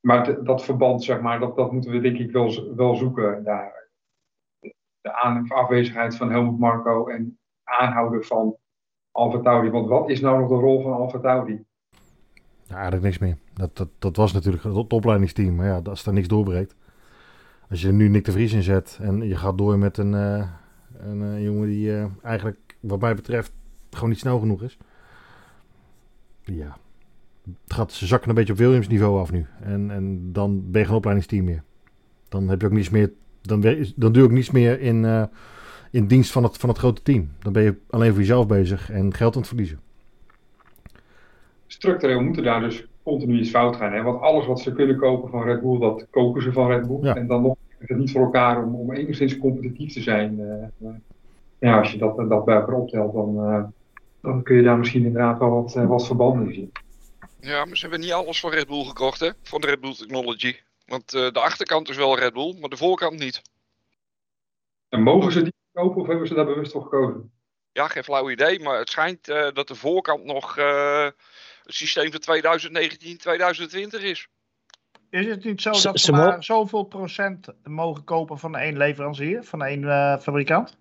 [0.00, 3.88] Maar dat verband, zeg maar, dat, dat moeten we denk ik wel, wel zoeken daar.
[5.00, 8.56] De aan, afwezigheid van Helmut Marco en aanhouden van
[9.10, 9.70] Alfa Tauri.
[9.70, 11.64] Want wat is nou nog de rol van Alfa Tauri?
[12.68, 13.36] Ja, eigenlijk niks meer.
[13.52, 15.54] Dat, dat, dat was natuurlijk het opleidingsteam.
[15.54, 16.74] Maar ja, als er niks doorbreekt.
[17.70, 20.48] Als je nu Nick de Vries inzet en je gaat door met een, uh,
[20.98, 23.52] een uh, jongen die uh, eigenlijk, wat mij betreft,
[23.90, 24.78] gewoon niet snel genoeg is.
[26.44, 26.76] Ja,
[27.66, 29.46] gaat, ze zakken een beetje op Williams niveau af nu.
[29.60, 31.62] En, en dan ben je geen opleidingsteam meer.
[32.28, 33.60] Dan heb je ook niets meer, dan,
[33.96, 35.28] dan doe je ook niets meer in
[35.90, 37.30] in dienst van het, van het grote team.
[37.38, 39.80] Dan ben je alleen voor jezelf bezig en geld aan het verliezen.
[41.76, 43.92] Structureel moeten daar dus continu iets fout gaan.
[43.92, 44.02] Hè?
[44.02, 46.98] Want alles wat ze kunnen kopen van Red Bull, dat kopen ze van Red Bull.
[47.02, 47.14] Ja.
[47.14, 50.38] En dan nog is het niet voor elkaar om, om enigszins competitief te zijn.
[50.80, 50.88] Uh,
[51.58, 53.64] ja, als je dat, dat bij elkaar optelt, dan, uh,
[54.20, 56.72] dan kun je daar misschien inderdaad wel wat, uh, wat verbanden in zien.
[57.40, 59.30] Ja, maar ze hebben niet alles van Red Bull gekocht, hè?
[59.42, 60.56] Van de Red Bull Technology.
[60.86, 63.42] Want de achterkant is wel Red Bull, maar de voorkant niet.
[64.88, 67.30] En mogen ze die kopen of hebben ze daar bewust voor gekozen?
[67.72, 71.06] Ja, geen flauw idee, maar het schijnt uh, dat de voorkant nog uh,
[71.66, 72.20] het systeem van
[74.00, 74.28] 2019-2020 is.
[75.10, 79.62] Is het niet zo dat ze maar zoveel procent mogen kopen van één leverancier, van
[79.62, 80.78] één uh, fabrikant?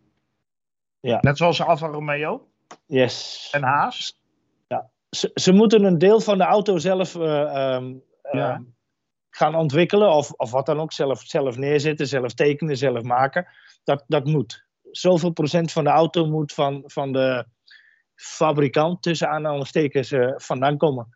[1.00, 1.18] Ja.
[1.22, 2.48] Net zoals Alfa Romeo
[2.86, 3.50] yes.
[3.52, 4.20] en Haas?
[4.68, 4.90] Ja.
[5.10, 8.64] Ze, ze moeten een deel van de auto zelf um, ja.
[9.30, 13.48] gaan ontwikkelen, of, of wat dan ook, zelf, zelf neerzetten, zelf tekenen, zelf maken.
[13.84, 17.46] Dat, dat moet zoveel procent van de auto moet van, van de
[18.16, 21.08] fabrikant tussen aanhalingstekens uh, vandaan komen.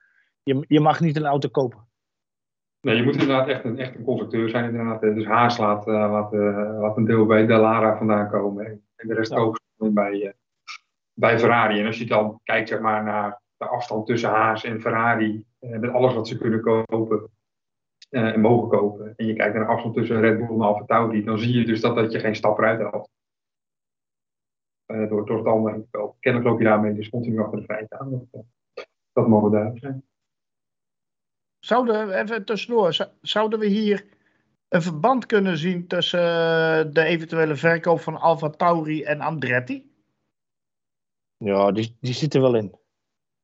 [0.43, 1.87] Je, je mag niet een auto kopen.
[2.81, 4.65] Nee, je moet inderdaad echt een, echt een constructeur zijn.
[4.65, 5.01] Inderdaad.
[5.01, 8.65] Dus Haas laat, uh, laat, uh, laat een deel bij Dallara vandaan komen.
[8.95, 9.37] En de rest ja.
[9.37, 10.33] ook bij,
[11.13, 11.79] bij Ferrari.
[11.79, 15.43] En als je dan kijkt zeg maar, naar de afstand tussen Haas en Ferrari.
[15.59, 17.29] met alles wat ze kunnen kopen.
[18.09, 19.13] en mogen kopen.
[19.15, 21.23] En je kijkt naar de afstand tussen Red Bull en Alfa Tauri.
[21.23, 23.09] Dan zie je dus dat, dat je geen stap eruit haalt.
[24.91, 26.15] Uh, door, door het andere veld.
[26.19, 28.27] Kennelijk loop je daarmee dus continu achter de feiten aan.
[28.31, 28.45] Dat,
[29.13, 30.03] dat mogen duidelijk zijn.
[31.59, 34.05] Zouden, even tussendoor, zouden we hier
[34.67, 36.19] een verband kunnen zien tussen
[36.93, 39.91] de eventuele verkoop van Alfa Tauri en Andretti?
[41.37, 42.75] Ja, die, die zit er wel in.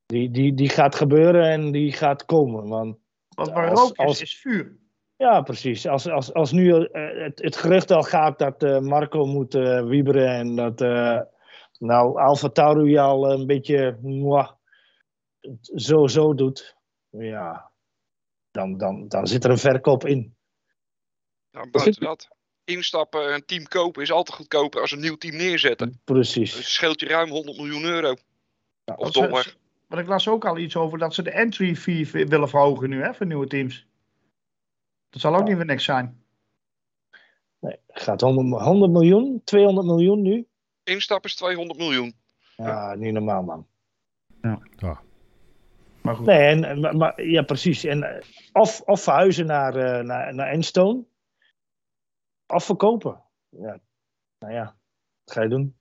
[0.06, 2.68] Die, die, die gaat gebeuren en die gaat komen.
[2.68, 2.98] Want,
[3.36, 4.78] Want waar als, rook is, als, is vuur.
[5.16, 5.88] Ja, precies.
[5.88, 9.84] Als, als, als nu uh, het, het gerucht al gaat dat uh, Marco moet uh,
[9.84, 11.22] wieberen en dat uh,
[11.80, 14.52] nou Alfa Tauri al een beetje mwah,
[15.76, 16.76] zo zo doet.
[17.10, 17.72] Ja,
[18.52, 20.36] dan, dan, dan zit er een verkoop in.
[21.52, 22.28] Nou, buiten dat.
[22.64, 25.90] Instappen, een team kopen is altijd goedkoper als een nieuw team neerzetten.
[25.90, 26.56] Dus Precies.
[26.56, 28.16] het scheelt je ruim 100 miljoen euro.
[28.96, 29.56] Of dollar.
[29.88, 33.02] Want ik las ook al iets over dat ze de entry fee willen verhogen nu,
[33.02, 33.88] hè, voor nieuwe teams.
[35.10, 36.24] Dat zal ook niet voor niks zijn.
[37.60, 40.48] Nee, het gaat om 100 miljoen, 200 miljoen nu.
[40.86, 42.14] Instappen is 200 miljoen.
[42.56, 43.68] Ja, niet normaal, man.
[46.02, 46.26] Maar goed.
[46.26, 47.84] Nee, en, maar, maar- ja, precies.
[47.84, 48.22] En, eh,
[48.54, 51.06] of, of verhuizen naar, eh, naar, naar Enstone.
[52.48, 53.24] Of verkopen.
[53.50, 53.80] Ja.
[54.40, 54.78] Nou ja,
[55.24, 55.78] wat ga je doen?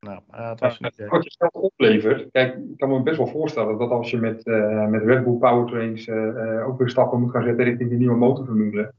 [0.00, 3.26] Nou, eh, het was niet, Wat je zelf oplevert, kijk, ik kan me best wel
[3.26, 7.20] voorstellen dat als je met, eh, met Red Bull Powertrains eh, eh, ook weer stappen
[7.20, 8.94] moet gaan zetten richting die nieuwe motorformule,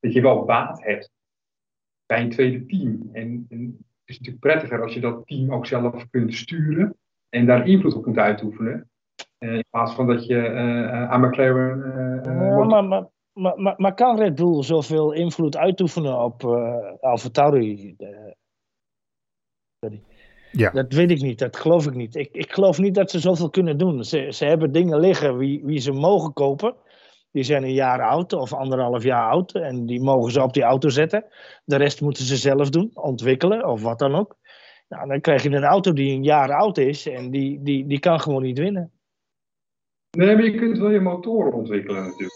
[0.00, 1.10] dat je wel baat hebt
[2.06, 3.08] bij een tweede team.
[3.12, 6.96] En, en het is natuurlijk prettiger als je dat team ook zelf kunt sturen
[7.28, 8.90] en daar invloed op kunt uitoefenen.
[9.38, 11.82] Eh, in plaats van dat je eh, aan McLaren.
[11.84, 13.08] eh, Ja, wordt- maar,
[13.56, 17.96] maar, maar, kan Red Bull zoveel invloed uitoefenen op eh AlphaTauri?
[20.52, 20.70] Ja.
[20.70, 22.14] Dat weet ik niet, dat geloof ik niet.
[22.14, 24.04] Ik, ik geloof niet dat ze zoveel kunnen doen.
[24.04, 26.74] Ze, ze hebben dingen liggen wie, wie ze mogen kopen.
[27.32, 29.54] Die zijn een jaar oud of anderhalf jaar oud.
[29.54, 31.24] En die mogen ze op die auto zetten.
[31.64, 34.38] De rest moeten ze zelf doen, ontwikkelen of wat dan ook.
[34.88, 37.98] Nou, dan krijg je een auto die een jaar oud is en die, die, die
[37.98, 38.92] kan gewoon niet winnen.
[40.10, 42.32] Nee, maar je kunt wel je motoren ontwikkelen natuurlijk.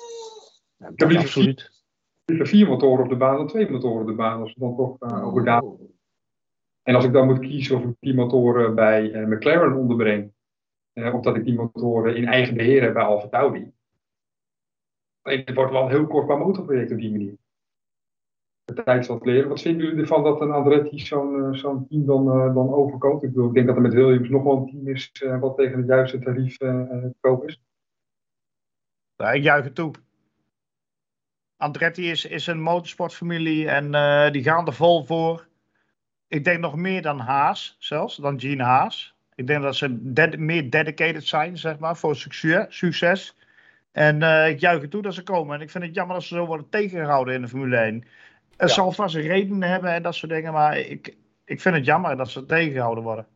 [0.76, 1.84] Ja, dat liever absoluut.
[2.24, 4.76] Liever vier motoren op de baan dan twee motoren op de baan, als we dan
[4.76, 5.62] toch eh, over daar.
[6.82, 10.32] En als ik dan moet kiezen of ik die motoren bij eh, McLaren onderbreng,
[10.92, 13.72] eh, of dat ik die motoren in eigen beheer heb bij Alfa Tauri.
[15.24, 17.36] Nee, Het wordt wel heel kostbaar motorproject op die manier.
[18.64, 19.48] De tijd zal leren.
[19.48, 23.22] Wat vinden jullie ervan dat een Andretti zo'n eh, team dan, eh, dan overkoopt?
[23.22, 25.56] Ik, bedoel, ik denk dat er met Williams nog wel een team is eh, wat
[25.56, 27.62] tegen het juiste tarief te koop is.
[29.16, 29.92] Ja, ik juich het toe.
[31.56, 33.90] Andretti is, is een motorsportfamilie en
[34.32, 35.46] die gaan er vol voor.
[36.28, 39.14] Ik denk nog meer dan Haas, zelfs, dan Gene Haas.
[39.34, 39.88] Ik denk dat ze
[40.38, 42.66] meer dedicated zijn, zeg maar, voor succes.
[42.68, 43.36] succes.
[43.94, 45.54] En eh, ik juich het toe dat ze komen.
[45.56, 47.94] En ik vind het jammer dat ze zo worden tegengehouden in de Formule 1.
[48.56, 48.74] Het Ja.
[48.74, 52.16] zal vast een reden hebben en dat soort dingen, maar ik, ik vind het jammer
[52.16, 53.26] dat ze tegengehouden worden.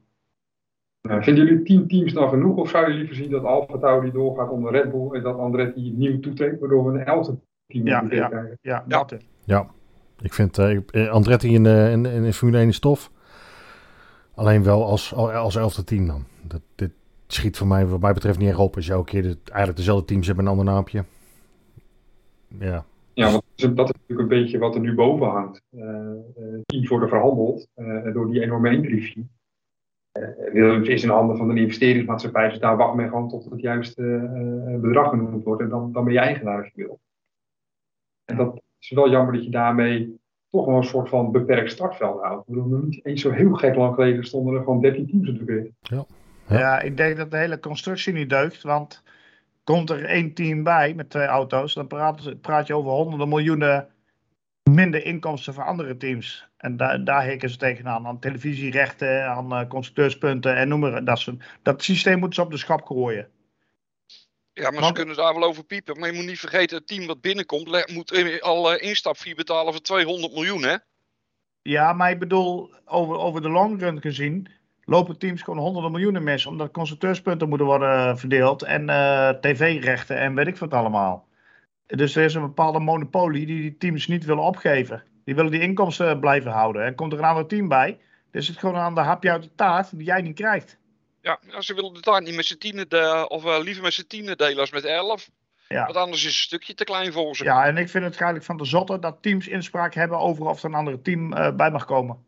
[1.03, 4.11] Nou, vinden jullie tien teams nou genoeg of zou je liever zien dat Alfa Tauri
[4.13, 8.01] doorgaat onder Red Bull en dat Andretti nieuw toetrekt, waardoor we een elfde team Ja,
[8.01, 8.29] moeten ja.
[8.29, 8.59] krijgen?
[8.63, 8.99] Ja, Ja.
[9.47, 9.67] dat.
[10.21, 13.11] Ik vind eh, eh, Andretti in, de- in, in de Formule 1 is tof.
[14.35, 16.25] Alleen wel als, als elfde team dan.
[16.43, 16.91] Dat, dit
[17.33, 18.77] schiet voor mij wat mij betreft niet erg op.
[18.77, 21.05] Als je elke keer de, eigenlijk dezelfde teams hebt met een ander naampje.
[22.59, 25.63] Ja, Ja, want dat is natuurlijk een beetje wat er nu boven hangt.
[25.71, 28.71] Eh, eh, teams worden verhandeld eh, door die enorme
[30.13, 33.61] Uh, Williams is in handen van een investeringsmaatschappij, dus daar wacht men gewoon tot het
[33.61, 34.03] juiste
[34.81, 35.63] bedrag genoemd wordt.
[35.63, 37.01] En dan, dan ben je eigenaar als je wil.
[38.25, 42.23] En dat is wel jammer dat je daarmee toch wel een soort van beperkt startveld
[42.23, 42.49] houdt.
[42.49, 45.39] Ik bedoel, niet eens zo heel gek lang geleden stonden er gewoon 13 teams op
[45.39, 45.73] de grid.
[46.49, 46.59] Ja.
[46.59, 46.81] Ja.
[46.81, 48.63] ik denk dat de hele constructie niet deugt.
[48.63, 49.03] Want
[49.65, 53.89] komt er één team bij met twee auto's, dan praat, praat je over honderden miljoenen
[54.71, 56.47] minder inkomsten voor andere teams.
[56.57, 58.07] En daar daar hikken ze tegenaan.
[58.07, 61.19] Aan televisierechten, aan eh, constructeurspunten en noem maar dat.
[61.19, 63.29] soort- Dat systeem moeten ze op de schap gooien.
[64.53, 65.99] Ja, maar ze kunnen daar wel over piepen.
[65.99, 69.83] Maar je moet niet vergeten, het team wat binnenkomt moet al eh, instapfee betalen van
[69.83, 70.77] 200 miljoen, hè?
[71.63, 74.49] Ja, maar ik bedoel, over, over de long run gezien,
[74.89, 76.47] lopen teams gewoon honderden miljoenen mis.
[76.47, 81.27] Omdat constructeurspunten moeten worden verdeeld en eh, tv-rechten en weet ik wat allemaal.
[81.87, 85.03] Dus er is een bepaalde monopolie die die teams niet willen opgeven.
[85.25, 86.85] Die willen die inkomsten blijven houden.
[86.85, 87.99] En komt er een ander team bij,
[88.31, 90.79] dan is het gewoon aan de hapje uit de taart die jij niet krijgt.
[91.21, 93.93] Ja, ja, ze willen de taart niet met z'n tienen, de, of eh, liever met
[93.93, 95.31] z'n tienen delen als met elf.
[95.69, 95.85] Ja.
[95.85, 97.45] Want anders is het een stukje te klein voor ze.
[97.45, 100.63] Ja, en ik vind het eigenlijk van de zotte dat teams inspraak hebben over of
[100.63, 102.27] er een ander team eh, bij mag komen.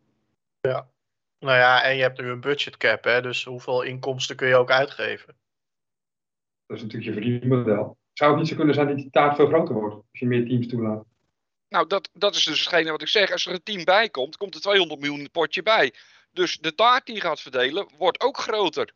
[1.41, 4.71] Nou ja, en je hebt nu een budgetcap, hè, dus hoeveel inkomsten kun je ook
[4.71, 5.37] uitgeven?
[6.65, 7.97] Dat is natuurlijk je verdienmodel.
[8.13, 10.45] Zou het niet zo kunnen zijn dat die taart veel groter wordt als je meer
[10.45, 11.05] teams toelaat?
[11.69, 13.31] Nou, dat, dat is dus hetgene wat ik zeg.
[13.31, 15.93] Als er een team bij komt, komt er 200 miljoen potje bij.
[16.31, 18.93] Dus de taart die je gaat verdelen, wordt ook groter.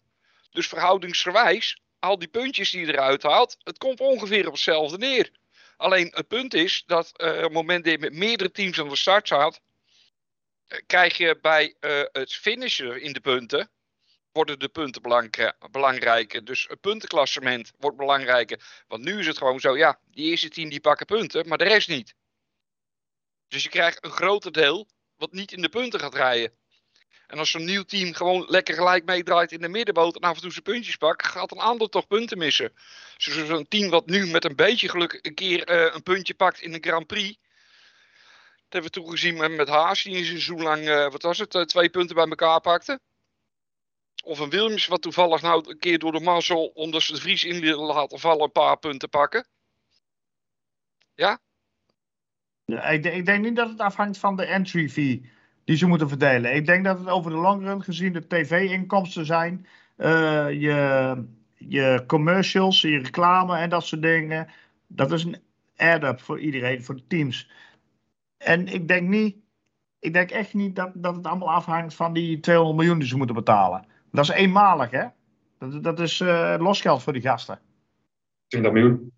[0.49, 5.31] Dus verhoudingsgewijs, al die puntjes die je eruit haalt, het komt ongeveer op hetzelfde neer.
[5.77, 8.89] Alleen het punt is dat eh, op het moment dat je met meerdere teams aan
[8.89, 9.61] de start staat,
[10.85, 13.69] krijg je bij eh, het finishen in de punten,
[14.31, 16.45] worden de punten belangrij- belangrijker.
[16.45, 18.83] Dus het puntenklassement wordt belangrijker.
[18.87, 21.63] Want nu is het gewoon zo, ja, die eerste tien die pakken punten, maar de
[21.63, 22.15] rest niet.
[23.47, 26.53] Dus je krijgt een groter deel wat niet in de punten gaat rijden.
[27.27, 30.41] En als zo'n nieuw team gewoon lekker gelijk meedraait in de middenboot en af en
[30.41, 32.73] toe zijn puntjes pakt, gaat een ander toch punten missen.
[33.17, 36.71] Zo'n team wat nu met een beetje geluk een keer eh, een puntje pakt in
[36.71, 37.37] de Grand Prix.
[38.75, 41.61] Hebben we toen gezien met, Haas, die een seizoen lang, eh, wat was het, eh,
[41.61, 42.99] twee punten bij elkaar pakte.
[44.23, 47.59] Of een Williams, wat toevallig nou een keer door de mazzel, ze de Vries in
[47.59, 49.47] willen laten vallen, een paar punten pakken.
[52.65, 55.29] Ja, ik, denk- ik denk niet dat het afhangt van de entry fee
[55.63, 56.55] die ze moeten verdelen.
[56.55, 61.23] Ik denk dat het over de long run gezien de tv-inkomsten zijn, eh, je,
[61.55, 64.51] je commercials, je reclame en dat soort dingen.
[64.87, 65.41] Dat is een
[65.75, 67.49] add-up voor iedereen, voor de teams.
[68.45, 69.35] En ik denk niet,
[69.99, 73.17] ik denk echt niet dat, dat het allemaal afhangt van die 200 miljoen die ze
[73.17, 73.85] moeten betalen.
[74.11, 75.05] Dat is eenmalig, hè?
[75.57, 77.59] Dat, dat is eh, losgeld voor die gasten.
[78.47, 79.11] 20 miljoen.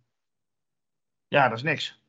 [1.28, 2.02] Ja, dat is niks.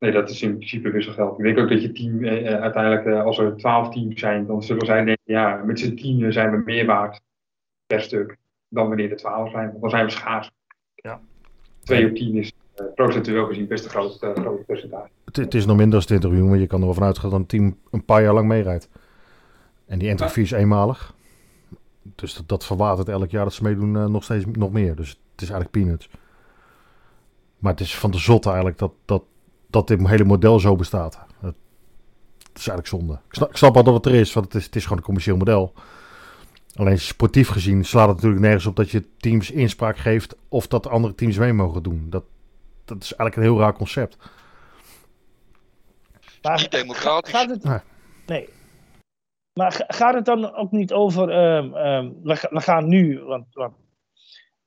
[0.00, 1.38] Nee, dat is in principe wisselgeld.
[1.38, 4.46] Ik denk ook dat je team eh, eh, uiteindelijk, eh, als er 12 teams zijn,
[4.46, 7.20] dan zullen zij denken, ja, met z'n tienen zijn we meer waard
[7.86, 8.36] per stuk
[8.68, 9.68] dan wanneer er 12 zijn.
[9.68, 10.50] Want dan zijn we schaars.
[10.94, 11.20] Ja.
[11.82, 12.52] 2 op 10 is
[12.94, 15.10] procentueel gezien best een groot, groot percentage.
[15.32, 17.38] Het, is nog minder dan 20 miljoen, maar je kan er wel vanuit gaan dat
[17.38, 18.88] een team een paar jaar lang meerijdt.
[19.86, 21.14] En die entry fee is eenmalig.
[22.02, 24.96] Dus dat, dat verwatert elk jaar dat ze meedoen eh, nog steeds nog meer.
[24.96, 26.10] Dus het is eigenlijk peanuts.
[27.58, 29.22] Maar het is van de zotte eigenlijk dat, dat,
[29.66, 31.18] dat dit hele model zo bestaat.
[31.40, 31.54] Het,
[32.54, 33.12] is eigenlijk zonde.
[33.12, 35.04] Ik snap, ik snap dat het er is, want het is, het is gewoon een
[35.04, 35.72] commercieel model.
[36.74, 40.86] Alleen sportief gezien slaat het natuurlijk nergens op dat je teams inspraak geeft of dat
[40.86, 42.06] andere teams mee mogen doen.
[42.10, 42.24] Dat,
[42.84, 44.16] dat is eigenlijk een heel raar concept.
[46.42, 47.32] Maar Niet democratisch.
[47.32, 47.64] Gaat het,
[48.26, 48.48] Nee.
[49.52, 51.30] Maar ga- gaat het dan ook niet over.
[51.30, 53.20] ehm, ehm, we, ga- we gaan nu.
[53.22, 53.74] Want, want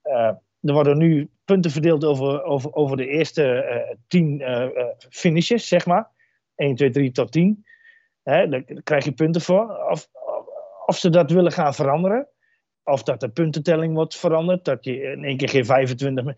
[0.02, 0.32] eh,
[0.62, 5.68] er worden nu punten verdeeld over, over, over de eerste eh, tien eh, eh, finishes,
[5.68, 6.10] zeg maar.
[6.56, 7.66] 1, 2, 3 tot 10.
[8.24, 9.78] Hè, daar krijg je punten voor.
[9.90, 10.10] Of,
[10.86, 12.28] of ze dat willen gaan veranderen.
[12.84, 14.66] Of dat de puntentelling wordt veranderd.
[14.66, 16.36] Dat je in één keer geen 25.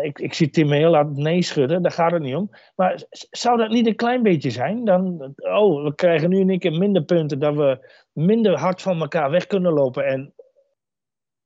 [0.00, 2.50] Ik, ik zie Tim heel laat nee schudden, daar gaat het niet om.
[2.76, 4.84] Maar zou dat niet een klein beetje zijn?
[4.84, 9.00] Dan, oh, we krijgen nu in één keer minder punten, dat we minder hard van
[9.00, 10.06] elkaar weg kunnen lopen.
[10.06, 10.34] En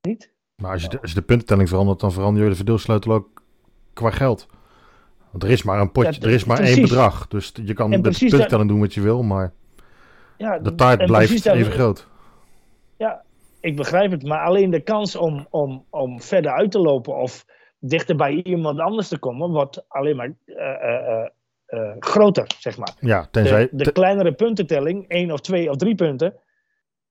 [0.01, 0.35] niet?
[0.63, 3.43] Maar als je, de, als je de puntentelling verandert, dan verander je de verdeelsleutel ook
[3.93, 4.47] qua geld.
[5.31, 7.29] Want er is maar een potje, Ja, er is maar één bedrag.
[7.29, 9.53] Dus je kan met de puntentelling doen wat je wil, maar
[10.37, 12.09] Ja, de taart blijft dat- even groot.
[12.97, 13.25] Ja,
[13.61, 14.23] ik begrijp het.
[14.23, 17.45] Maar alleen de kans om, om, om verder uit te lopen of
[17.89, 21.29] dichter bij iemand anders te komen, wordt alleen maar eh, eh, eh,
[21.67, 22.95] eh, groter, zeg maar.
[23.01, 26.35] Ja, tenzij, De, kleinere puntentelling, één of twee of drie punten,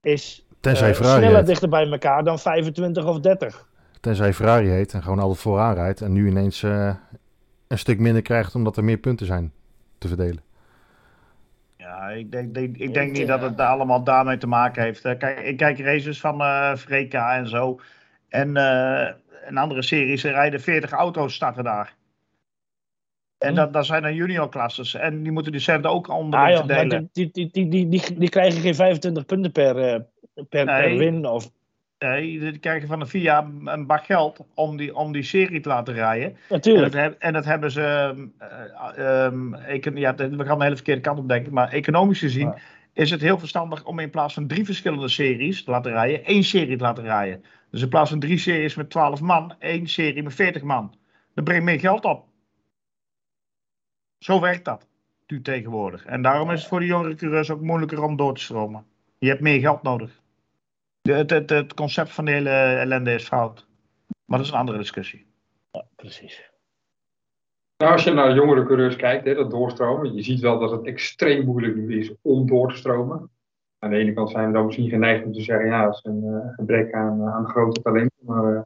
[0.01, 3.67] is sneller heet, dichter bij elkaar dan 25 of 30.
[3.99, 6.01] tenzij Ferrari heet en gewoon altijd vooraan rijdt.
[6.01, 6.95] En nu ineens eh,
[7.67, 9.53] een stuk minder krijgt omdat er meer punten zijn
[9.97, 10.43] te verdelen.
[11.77, 15.01] Ja, ik denk, ik denk niet dat het allemaal daarmee te maken heeft.
[15.01, 17.79] Kijk, ik kijk races van eh Vreka en zo.
[18.29, 19.13] En eh
[19.49, 21.95] in andere series er rijden 40 auto's starten daar.
[23.38, 23.55] En Hm.
[23.55, 24.93] dat, dat zijn dan juniorklasses.
[24.93, 27.10] En die moeten die centen ook onder Ah, verdelen.
[27.12, 29.99] die, die, die, die, die, die krijgen geen 25 punten per, eh,
[30.49, 31.25] per, win.
[31.25, 31.51] Of,
[31.99, 35.69] Nee, die krijgen van de FIA een bak geld om die, om die serie te
[35.69, 36.27] laten rijden.
[36.29, 37.15] En natuurlijk.
[37.19, 37.81] en dat hebben ze.
[38.38, 41.53] eh, ehm, ja, we gaan de hele verkeerde kant op denken.
[41.53, 42.53] Maar economisch gezien
[42.93, 46.43] is het heel verstandig om in plaats van drie verschillende series te laten rijden, één
[46.43, 47.43] serie te laten rijden.
[47.75, 50.95] Dus in plaats van drie series met 12 man, één serie met 40 man.
[51.33, 52.25] Dat brengt meer geld op.
[54.17, 54.88] Zo werkt dat
[55.27, 56.05] nu tegenwoordig.
[56.05, 58.85] En daarom is het voor de jongere coureurs ook moeilijker om door te stromen.
[59.17, 60.21] Je hebt meer geld nodig.
[61.01, 63.67] De, het, het, het concept van de hele ellende is fout.
[64.25, 65.25] Maar dat is een andere discussie.
[65.95, 66.51] Precies.
[67.77, 70.85] Nou, als je naar jongere coureurs kijkt, hè, dat doorstromen, je ziet wel dat het
[70.85, 73.29] extreem moeilijk nu is om door te stromen.
[73.86, 76.04] Aan de ene kant zijn we dan misschien geneigd om te zeggen, ja, dat is
[76.04, 78.17] een eh, gebrek aan, eh, aan grote talenten.
[78.26, 78.62] Maar eh,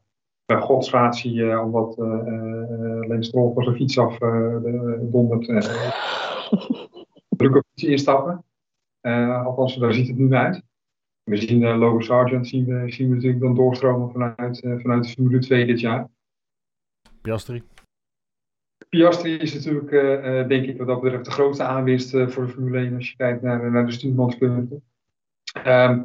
[0.45, 5.45] bij godsgratie, eh omdat eh eh Lens Stroll van zijn fiets af de- dondert,
[7.37, 8.43] druk op fiets instappen.
[9.45, 10.61] Althans, daar ziet het nu uit.
[11.23, 15.09] We zien eh, Logan Sargent zien we, zien we natuurlijk dan doorstromen vanuit, vanuit de
[15.09, 16.07] Formule 2 dit jaar.
[17.21, 17.63] Piastri.
[18.89, 19.89] Piastri is natuurlijk,
[20.49, 23.41] denk ik, wat dat betreft de grootste aanwinst voor de Formule 1 als je kijkt
[23.41, 24.83] naar, naar de stuurmanspunten.
[25.51, 26.03] Ehm,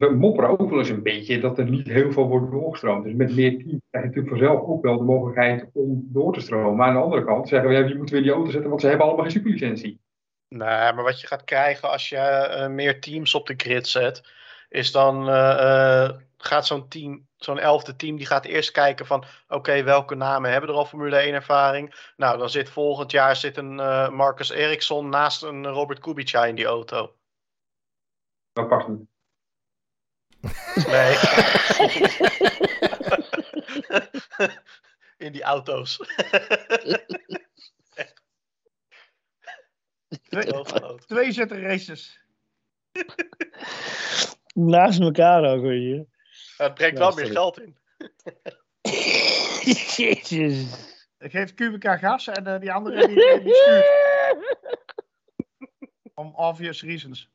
[0.00, 3.04] we mopperen ook wel eens een beetje dat er niet heel veel wordt doorgestroomd.
[3.04, 6.40] Dus met meer teams krijg je natuurlijk vanzelf ook wel de mogelijkheid om door te
[6.40, 6.76] stromen.
[6.76, 8.80] Maar aan de andere kant zeggen we, ja, je moet weer die auto zetten, want
[8.80, 10.00] ze hebben allemaal geen superlicentie.
[10.48, 14.22] Nee, maar wat je gaat krijgen als je eh, meer teams op de grid zet,
[14.68, 19.24] is dan eh, eh, gaat zo'n team, zo'n elfde team, die gaat eerst kijken van
[19.48, 22.12] oké, welke namen hebben er al Formule 1 ervaring?
[22.16, 23.74] Nou, dan zit volgend jaar zit een
[24.14, 27.14] Marcus Ericsson naast een Robert Kubica in die auto.
[28.52, 29.08] Dat past niet.
[30.86, 31.16] Nee.
[35.26, 35.96] In die auto's.
[40.28, 40.62] Twee,
[41.06, 42.20] twee races.
[44.54, 46.06] Naast elkaar ook, weet je.
[46.56, 47.76] Het brengt wel meer geld in.
[49.96, 50.88] Jezus.
[51.18, 53.86] Ik geef Kubica gas en eh, die andere die, die stuurt.
[56.14, 57.30] Om obvious reasons.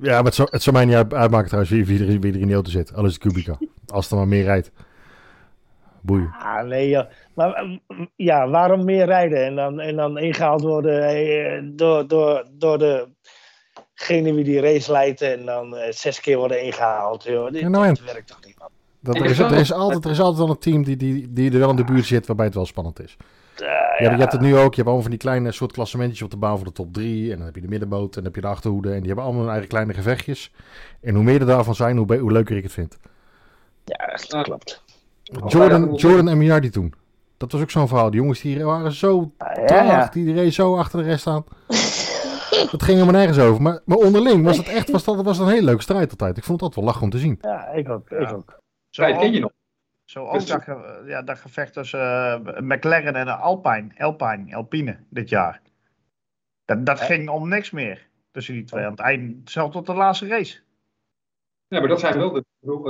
[0.00, 2.32] Ja, maar het zou, het zou mij niet uit- uitmaken trouwens wie, wie, er, wie
[2.32, 2.94] er in die auto zit.
[2.94, 3.58] Alles is Kubica.
[3.86, 4.70] Als er maar meer rijdt.
[6.00, 6.34] Boeien.
[6.38, 7.08] Ah, nee, ja.
[7.34, 7.78] Maar
[8.16, 12.78] ja, waarom meer rijden en dan, en dan ingehaald worden eh, door, door, door
[13.94, 17.22] degene wie die race leidt en dan eh, zes keer worden ingehaald.
[17.22, 17.50] Joh.
[17.50, 18.68] Dit, Ja, nou werkt toch niet, man.
[19.00, 21.52] Dat, er, is, er, is altijd, er is altijd wel een team die, die, die
[21.52, 23.16] er wel in de buurt zit waarbij het wel spannend is.
[23.60, 23.66] Eh,
[24.00, 24.60] Ja, je hebt het nu ook.
[24.60, 27.30] Je hebt allemaal van die kleine soort klassementjes op de baan voor de top 3.
[27.30, 28.88] En dan heb je de middenboot en dan heb je de achterhoede.
[28.92, 30.52] En die hebben allemaal hun eigen kleine gevechtjes.
[31.00, 32.98] En hoe meer er daarvan zijn, hoe, leuker ik het vind.
[33.84, 34.82] ja, dat klopt.
[35.46, 36.94] Jordan, Jordan en Miardi toen.
[37.36, 38.10] Dat was ook zo'n verhaal.
[38.10, 39.86] Die jongens die waren zo Ah, ja, traag.
[39.86, 40.08] ja.
[40.12, 41.44] Die reed zo achter de rest aan.
[42.70, 43.62] dat ging helemaal nergens over.
[43.62, 46.36] Maar, maar onderling was het echt was dat, was dat een hele leuke strijd altijd.
[46.36, 47.38] Ik vond het altijd wel lachen om te zien.
[47.40, 48.10] ja, ik ook.
[48.10, 48.50] Ik ook.
[48.50, 49.50] Zo Strijd ken je nog.
[50.14, 55.28] Zo ook dat, ge- ja, dat gevecht tussen eh, McLaren en Alpine, Alpine, Alpine dit
[55.28, 55.60] jaar.
[56.64, 58.84] Dat, dat ging om niks meer tussen die twee.
[58.84, 60.60] Aan het eind, zelfs tot de laatste race.
[61.66, 62.44] Ja, maar dat zijn wel de.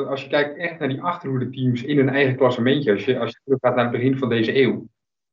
[0.08, 3.30] Als je kijkt echt naar die achterhoede teams in hun eigen klassementje, als je, als
[3.30, 4.86] je teruggaat naar het begin van deze eeuw,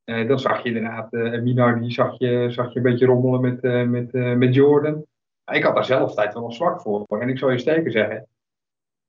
[0.04, 3.64] eh, dan zag je inderdaad, eh Minardi zag je, zag je een beetje rommelen met,
[3.64, 5.06] eh, met, eh, met Jordan.
[5.52, 7.06] Ik had daar zelf tijd wel een zwak voor.
[7.08, 8.28] En ik zou je sterker zeggen,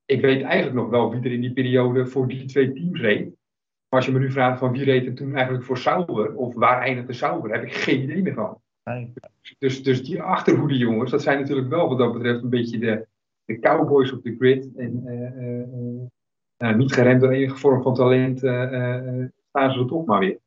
[0.05, 3.25] ik weet eigenlijk nog wel wie er in die periode voor die twee teams reed.
[3.25, 6.55] Maar als je me nu vraagt van wie reed er toen eigenlijk voor Sauber, of
[6.55, 8.61] waar eindigde Sauber, heb ik geen idee meer van.
[8.85, 9.13] Nee.
[9.59, 13.07] Dus, dus die achterhoede jongens, dat zijn natuurlijk wel wat dat betreft een beetje de,
[13.45, 14.77] de cowboys op de grid.
[14.77, 16.09] En eh, eh, eh,
[16.57, 20.39] nou, niet geremd door enige vorm van talent, staan ze er toch maar weer.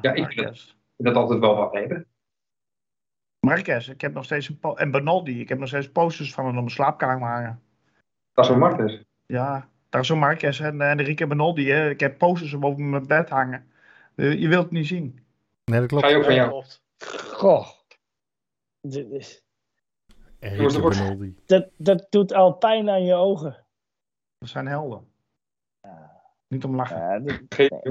[0.00, 2.06] Ja, ik vind dat, altijd wel wat hebben.
[3.46, 6.54] Marquez, ik heb nog steeds een en Benaldi, ik heb nog steeds posters van hem
[6.54, 7.62] op mijn slaapkamer hangen.
[8.40, 9.02] Dat is een Martens.
[9.26, 11.70] Ja, daar is zo'n Marquez en eh, Enrique Benaldi.
[11.70, 11.88] Hè.
[11.90, 13.70] Ik heb posters boven mijn bed hangen.
[14.14, 15.26] Eh, je wilt het niet zien.
[15.64, 16.04] Nee, dat klopt.
[16.04, 16.64] Ga je ook van jou?
[17.32, 17.68] Goh.
[18.80, 19.42] Dit is-
[20.38, 21.34] Enrique.
[21.46, 23.66] Dat, dat doet al pijn aan je ogen.
[24.38, 25.12] Dat zijn helden.
[26.48, 26.96] Niet om lachen.
[26.98, 27.84] Ja, dit-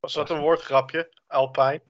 [0.00, 1.12] Was dat een woordgrapje?
[1.26, 1.82] Alpine?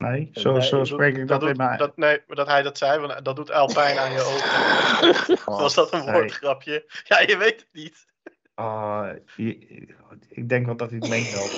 [0.00, 1.78] Nee, zo, Nee, zo Dat spreek ik dat, doet, in mijn...
[1.78, 5.44] dat, nee, maar dat hij dat zei, want dat doet Alpine aan je ogen.
[5.62, 6.12] Was dat een Nee.
[6.12, 6.84] woordgrapje?
[7.04, 8.06] Ja, je weet het niet.
[8.54, 9.94] Ah, je-
[10.28, 11.48] ik denk wel dat hij het meent wel.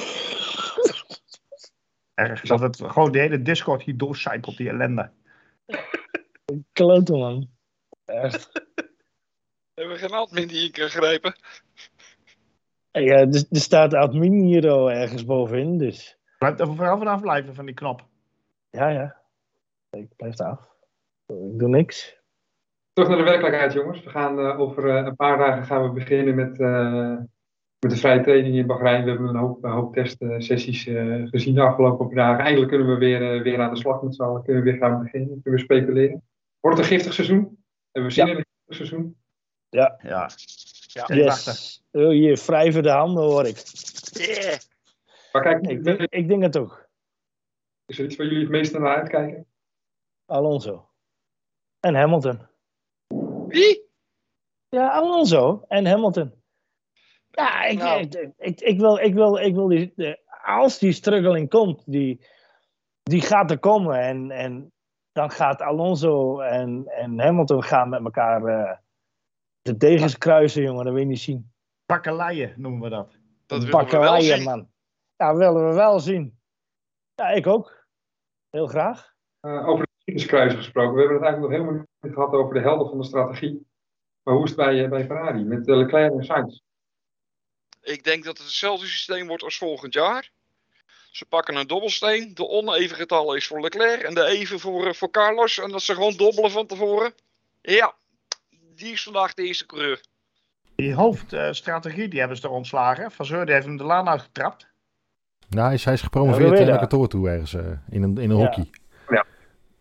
[2.14, 5.11] Erg, dat het gewoon de hele Discord hier doorcijpelt, die ellende.
[6.72, 7.51] Kloten, man.
[8.05, 8.51] Echt.
[9.74, 11.34] Hebben we geen admin die ik kan grijpen?
[12.93, 16.16] Ja, er, er staat admin hier al ergens bovenin, dus...
[16.38, 18.11] Blijf er vooral vanaf blijven van die knop.
[18.72, 19.16] Ja, ja.
[19.90, 20.70] Ik blijf daar af.
[21.26, 22.20] Ik doe niks.
[22.92, 24.04] Terug naar de werkelijkheid, jongens.
[24.04, 27.16] We gaan eh, over eh, een paar dagen gaan we beginnen met, eh,
[27.78, 29.04] met de vrije training in Bahrein.
[29.04, 32.44] We hebben een hoop, hoop testsessies eh, gezien de afgelopen dagen.
[32.44, 34.42] Eindelijk kunnen we weer, weer aan de slag met z'n allen.
[34.42, 35.42] Kunnen we weer gaan beginnen.
[35.42, 36.22] Kunnen we speculeren.
[36.60, 37.64] Wordt het een giftig seizoen?
[37.90, 39.16] Hebben we zin in een giftig seizoen?
[39.68, 39.98] Ja.
[40.02, 40.30] Ja.
[40.92, 41.16] Wachten.
[41.16, 41.84] Yes.
[41.92, 43.62] Oh, hier, wrijven de handen hoor ik.
[44.12, 44.58] Yeah.
[45.32, 46.90] Maar kijk, Ik denk, ik denk het ook.
[47.87, 49.47] Is er iets waar jullie het meest naar uitkijken?
[50.26, 50.89] Alonso.
[51.80, 52.47] En Hamilton.
[53.49, 53.91] Wie?
[54.68, 56.33] Ja, Alonso en Hamilton.
[57.30, 58.01] Ja, ik, Nou.
[58.01, 62.26] ik, ik, ik wil, ik wil, ik wil die, de- als die struggling komt, die,
[63.03, 64.01] die gaat er komen.
[64.01, 64.72] En, en
[65.12, 68.76] dan gaat Alonso en, en Hamilton gaan met elkaar eh,
[69.62, 70.85] de degens kruisen, jongen.
[70.85, 71.53] Dat wil je niet zien.
[71.87, 73.16] Bakkeleien noemen we dat.
[73.47, 74.45] Dat willen we wel Bakkeleien, zien.
[74.45, 74.70] man.
[75.16, 76.41] Ja, willen we wel zien.
[77.22, 77.86] Ja, ik ook.
[78.50, 79.12] Heel graag.
[79.40, 80.94] Eh, over de Kruis gesproken.
[80.94, 83.66] We hebben het eigenlijk nog helemaal niet gehad over de helden van de strategie.
[84.22, 86.60] Maar hoe is het bij, eh, bij Ferrari met eh, Leclerc en Sainz?
[87.80, 90.30] Ik denk dat het hetzelfde systeem wordt als volgend jaar.
[91.10, 92.34] Ze pakken een dobbelsteen.
[92.34, 95.58] De oneven getal is voor Leclerc en de even voor, voor Carlos.
[95.58, 97.14] En dat ze gewoon dobbelen van tevoren.
[97.60, 97.94] Ja,
[98.50, 100.00] die is vandaag de eerste coureur.
[100.74, 103.10] Die hoofdstrategie, die hebben ze er ontslagen.
[103.10, 104.71] Van Zeur, die heeft hem de laan uitgetrapt.
[105.55, 106.78] Nou, hij is, hij is Ja, gepromoveerd dat?
[106.78, 107.55] kantoor toe ergens.
[107.55, 108.44] eh, in een, in een Ja.
[108.44, 108.70] hockey.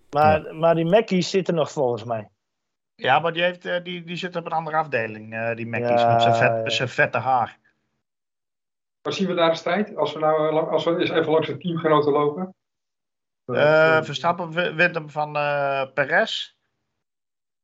[0.10, 2.30] Maar, maar die Mackies zitten nog volgens mij.
[2.96, 6.02] Ja, maar die, heeft, eh, die, die zit op een andere afdeling, eh, die Mackies,
[6.02, 6.70] Ja, met zijn, vet, ja.
[6.70, 7.60] zijn vette haar.
[9.02, 9.96] Waar zien we daar een strijd?
[9.96, 12.56] Als we nou als we eens even langs de teamgenoten lopen.
[13.46, 16.54] Eh, Verstappen wi- wint hem van eh Perez.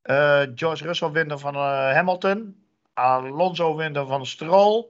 [0.02, 2.66] Eh, George Russell winnen van eh, Hamilton.
[2.92, 4.88] Alonso winnen van Stroll.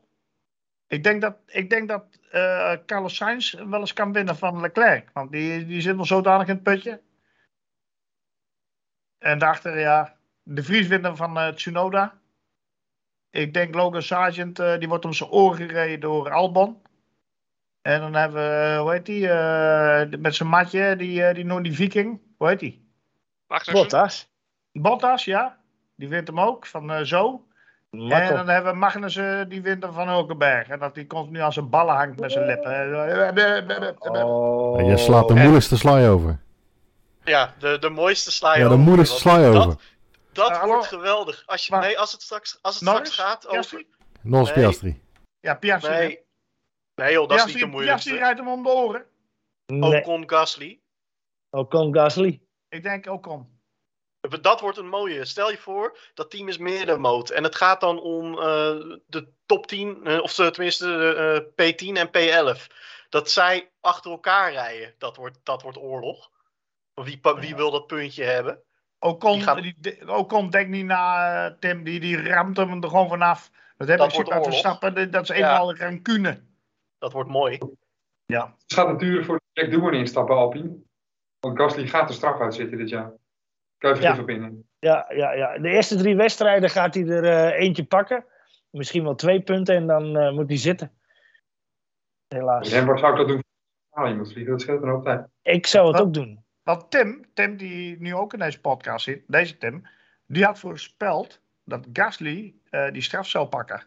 [0.86, 5.10] Ik denk dat, ik denk dat eh, Carlos Sainz wel eens kan winnen van Leclerc.
[5.12, 7.00] Want die, die zit nog zodanig in het putje.
[9.18, 12.18] En daarachter, ja, de Vries winnen van eh, Tsunoda.
[13.30, 16.82] Ik denk Logan Sargent, eh, die wordt om zijn oren gereden door Albon.
[17.82, 21.74] En dan hebben we, hoe heet die, eh, met zijn matje, die, die, die, die
[21.74, 22.20] viking.
[22.36, 22.88] Hoe heet die?
[23.72, 24.30] Bottas.
[24.72, 25.58] Bottas, ja.
[25.96, 27.47] Die wint hem ook, van eh, zo.
[27.90, 30.68] En dan hebben we Magnussen, die wint hem van Hulkenberg.
[30.68, 32.72] En dat die continu aan zijn ballen hangt met zijn lippen.
[34.24, 34.86] Oh.
[34.88, 36.40] je slaat de moeilijkste sla over.
[37.24, 39.80] Ja, de, de mooiste sla je Ja, de over, moeilijkste want sla je dat- over.
[40.32, 41.42] Dat Uh, wordt geweldig.
[41.46, 43.12] Als, je, Maar- nee, als het straks, als het Norris?
[43.12, 43.84] straks gaat over...
[44.22, 44.64] Norris Nee.
[44.64, 45.02] Piastri.
[45.40, 45.90] Ja, Piastri.
[45.92, 46.18] Nee,
[46.94, 48.08] nee joh, dat is niet de moeilijkste.
[48.10, 49.04] Piastri rijdt hem om de oren.
[49.66, 50.80] Nee, Ocon Gasly.
[51.50, 52.40] Ocon Gasly.
[52.68, 53.57] Ik denk ook om.
[54.40, 55.24] Dat wordt een mooie.
[55.24, 57.30] Stel je voor, dat team is middenmoot.
[57.30, 58.76] En het gaat dan om eh,
[59.06, 61.40] de top 10, eh, of ze- tenminste eh,
[61.72, 62.66] P10 en P11.
[63.08, 64.94] Dat zij achter elkaar rijden.
[64.98, 66.30] Dat wordt, dat wordt oorlog.
[66.94, 68.62] Wie, wie wil dat puntje hebben?
[68.98, 71.84] Ocon, Die gaan- die, die- Ocon denkt niet na, Tim.
[71.84, 73.50] Die, die ramt hem er gewoon vanaf.
[73.76, 74.26] Dat heb Dat ik.
[75.12, 75.34] Dat- is Ja.
[75.34, 76.42] eenmaal rancune.
[76.98, 77.58] Dat wordt mooi.
[78.26, 78.54] Ja.
[78.62, 80.76] Het gaat natuurlijk voor Jack Doohan instappen, Alpine.
[81.40, 83.12] Want Gasly gaat er straf uitzitten dit jaar.
[83.78, 84.68] Vergif op binnen.
[84.78, 85.58] Ja, ja, ja.
[85.58, 88.24] De eerste drie wedstrijden gaat hij er eh, eentje pakken.
[88.70, 90.92] Misschien wel twee punten en dan eh, moet hij zitten.
[92.28, 92.72] Helaas.
[92.72, 93.44] En waar zou ik dat doen?
[93.90, 95.26] Ah, je moet vliegen, dat scheelt een hoop tijd.
[95.42, 96.06] Ik zou het Wat?
[96.06, 96.44] ook doen.
[96.62, 99.86] Want Tim, Tim die nu ook in deze podcast zit, deze Tim,
[100.26, 103.82] die had voorspeld dat Gasly eh, die straf zou pakken.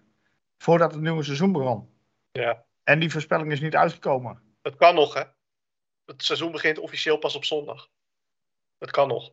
[0.58, 1.90] Voordat het nieuwe seizoen begon.
[2.32, 2.66] Ja.
[2.84, 4.42] En die voorspelling is niet uitgekomen.
[4.62, 5.24] Het kan nog, hè?
[6.06, 7.90] Het seizoen begint officieel pas op zondag.
[8.78, 9.32] Het kan nog.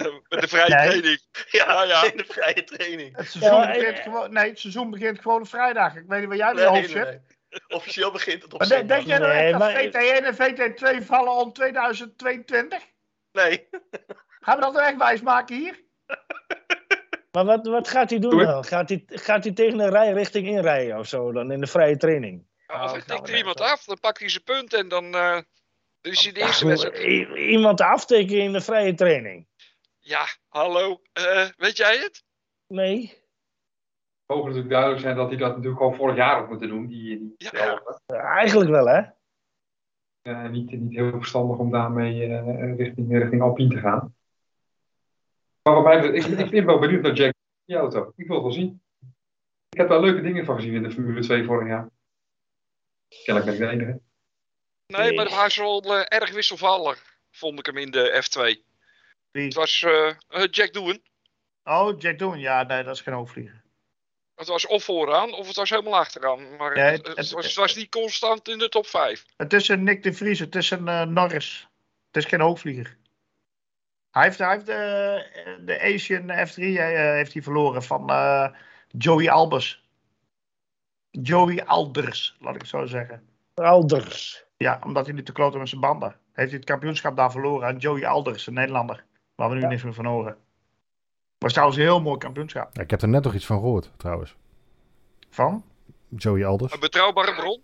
[0.28, 0.88] Met de vrije Nee.
[0.88, 1.18] training.
[1.50, 2.04] Ja, Ja, ja.
[2.10, 3.16] in de vrije training.
[3.16, 5.94] Het seizoen, Ja, begint, eh, gewoon, nee, het seizoen begint gewoon op vrijdag.
[5.96, 7.20] Ik weet niet waar jij in je nee, hoofd nee, zit.
[7.68, 8.86] Officieel begint het op zondag.
[8.86, 12.78] denk jij nou Nee, echt dat maar- VT1 en VT2 vallen om 2022?
[13.32, 13.68] Nee.
[14.40, 15.80] Gaan we dat nou echt wijsmaken hier?
[17.32, 18.64] Maar wat, wat gaat hij doen dan?
[18.64, 22.46] Gaat hij, gaat hij tegen een rijrichting inrijden of zo dan in de vrije training?
[22.66, 25.04] Of Oh, hij gaan tikt er iemand af, dan pakt hij zijn punt en dan,
[25.04, 25.32] eh,
[26.00, 27.28] dan is hij de eerste Ja, wedstrijd.
[27.38, 29.46] iemand aftekenen in de vrije training?
[30.04, 31.02] Ja, hallo.
[31.12, 32.24] eh, weet jij het?
[32.66, 33.20] Nee.
[34.26, 36.86] mogen natuurlijk duidelijk zijn dat hij dat natuurlijk al vorig jaar had moeten doen.
[36.86, 37.82] Die, die Ja.
[38.06, 39.02] Eigenlijk wel, hè?
[40.22, 44.16] Eh, niet, niet heel verstandig om daarmee eh, richting, richting Alpine te gaan.
[45.62, 47.32] Maar wat mij betreft, ik, ik ben wel benieuwd naar Jack
[47.64, 48.12] die auto.
[48.16, 48.82] Ik wil het wel zien.
[49.68, 51.88] Ik heb daar leuke dingen van gezien in de Formule 2 vorig jaar.
[53.24, 54.00] Kennelijk ben ik de enige.
[54.86, 58.71] Nee, maar hij was wel erg wisselvallig, vond ik hem in de F2.
[59.32, 59.44] Wie?
[59.44, 60.98] Het was eh, eh, Jack Doohan.
[61.64, 62.38] Oh, Jack Doen.
[62.38, 63.62] Ja, nee, dat is geen hoofdvlieger.
[64.34, 66.56] Het was of vooraan of het was helemaal achteraan.
[66.56, 69.24] Maar Ja, het, het- het het- was, het was niet constant in de top 5.
[69.36, 71.68] Het is een Nick de Vries, het is een eh, Norris.
[72.10, 72.96] Het is geen hoogvlieger.
[74.10, 78.48] Hij heeft, hij heeft de, de Asian F3 eh, heeft hij verloren van eh,
[78.88, 79.84] Joey Albers.
[81.10, 83.28] Joey Alders, laat ik het zo zeggen.
[83.54, 84.44] Alders.
[84.56, 86.20] Ja, omdat hij nu te kloten met zijn banden.
[86.32, 89.04] Heeft hij het kampioenschap daar verloren aan Joey Alders, een Nederlander.
[89.42, 89.68] Waar we nu Ja.
[89.68, 90.36] niks meer van horen.
[91.38, 92.70] Was trouwens een heel mooi kampioenschap.
[92.76, 94.36] Ja, ik heb er net nog iets van gehoord, trouwens.
[95.30, 95.64] Van?
[96.08, 96.72] Joey Alders.
[96.72, 97.62] Een betrouwbare bron.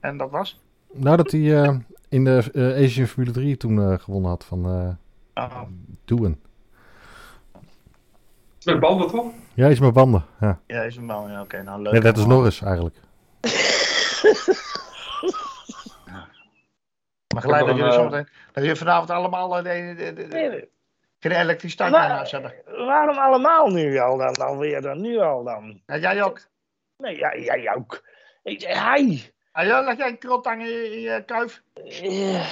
[0.00, 0.60] En dat was?
[0.92, 1.76] Nou, dat hij eh,
[2.08, 4.64] in de eh, Asian Formule 3 toen eh, gewonnen had van
[5.34, 5.62] eh Oh.
[6.04, 6.42] Doen.
[8.64, 9.32] Met banden toch?
[9.54, 10.24] Ja, iets met banden.
[10.40, 10.60] Ja.
[10.66, 11.30] Ja, is een man.
[11.30, 11.92] Ja, oké, nou leuk.
[11.92, 12.96] Nee, dat is Norris eigenlijk.
[17.36, 20.34] Maar gelijk dat jullie, een, zometeen, dat jullie vanavond allemaal eh, de, de, de, de,
[20.34, 20.70] Nee,
[21.18, 22.86] geen elektriciteit meer hebben.
[22.86, 24.34] waarom allemaal nu al dan?
[24.34, 25.00] Alweer dan?
[25.00, 25.82] Nu al dan?
[25.86, 26.40] Ja, jij ook.
[26.96, 28.02] Nee, ja, jij ook.
[28.42, 29.32] Ik, hij.
[29.52, 31.62] Ah, ja, leg jij een krotang in je, in je kuif?
[31.74, 32.50] Eh,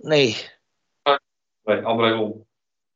[0.00, 0.36] nee.
[1.64, 2.46] Nee, André Lon.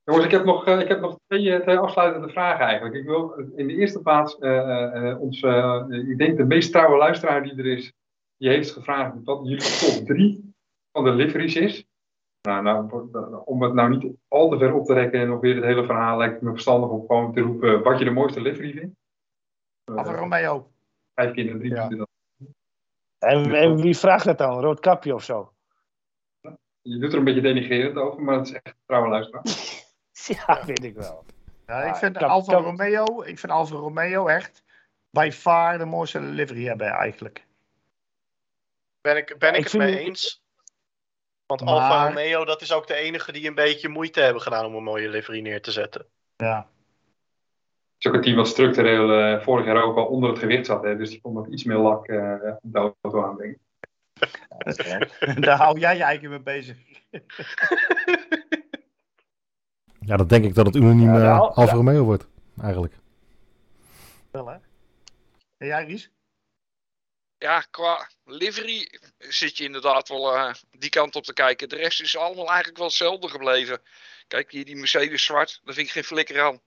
[0.05, 2.95] Jongens, ik heb nog, eh, ik heb nog twee, twee afsluitende vragen eigenlijk.
[2.95, 6.73] Ik wil in de eerste plaats eh, eh, eh, ons, eh, ik denk de meest
[6.73, 7.93] trouwe luisteraar die er is,
[8.37, 10.55] die heeft gevraagd wat jullie top 3
[10.97, 11.87] van de liveries is.
[12.43, 15.55] Nou, nou, om het nou niet al te ver op te rekken en nog weer
[15.55, 18.41] het hele verhaal, lijkt het me verstandig om gewoon te roepen wat je de mooiste
[18.41, 18.97] livery vindt.
[19.85, 20.71] Alfa Romeo.
[21.15, 21.89] vijf keer in drie Ja.
[23.19, 24.61] En, en wie vraagt dat dan?
[24.61, 25.53] Rood kapje of zo?
[26.83, 29.43] Je doet er een beetje denigrerend over, maar het is echt een trouwe luisteraar.
[30.27, 31.25] Ja, weet ik wel.
[31.67, 34.65] Ja, ik vind kap- Alfa kap- Romeo, ik vind Alfa Romeo echt
[35.11, 37.47] by far de mooiste livery hebben eigenlijk.
[39.01, 40.43] Ben ik, ben ik, Ik het mee eens.
[41.47, 44.65] Want Maar- Alfa Romeo, dat is ook de enige die een beetje moeite hebben gedaan
[44.65, 46.07] om een mooie livery neer te zetten.
[46.37, 46.57] Ja.
[46.57, 50.67] Het is ook een team wat structureel eh, vorig jaar ook al onder het gewicht
[50.67, 50.83] zat.
[50.83, 53.59] Hè, dus die kon ook iets meer lak eh, op de auto aanbrengen.
[55.41, 56.77] Daar hou jij je eigen mee bezig.
[60.01, 61.73] Ja, dan denk ik dat het unaniem Ja, eh, nou, Alfa ja.
[61.73, 62.29] Romeo wordt,
[62.63, 62.95] eigenlijk.
[64.31, 64.57] Wel, hè?
[65.57, 66.11] En jij, Ries?
[67.39, 71.69] Ja, qua livery zit je inderdaad wel eh, die kant op te kijken.
[71.69, 73.83] De rest is allemaal eigenlijk wel hetzelfde gebleven.
[74.29, 76.61] Kijk, hier die Mercedes zwart, daar vind ik geen flikker aan.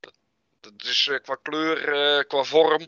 [0.00, 0.14] Dat,
[0.60, 2.86] dat is eh, qua kleur, eh, qua vorm,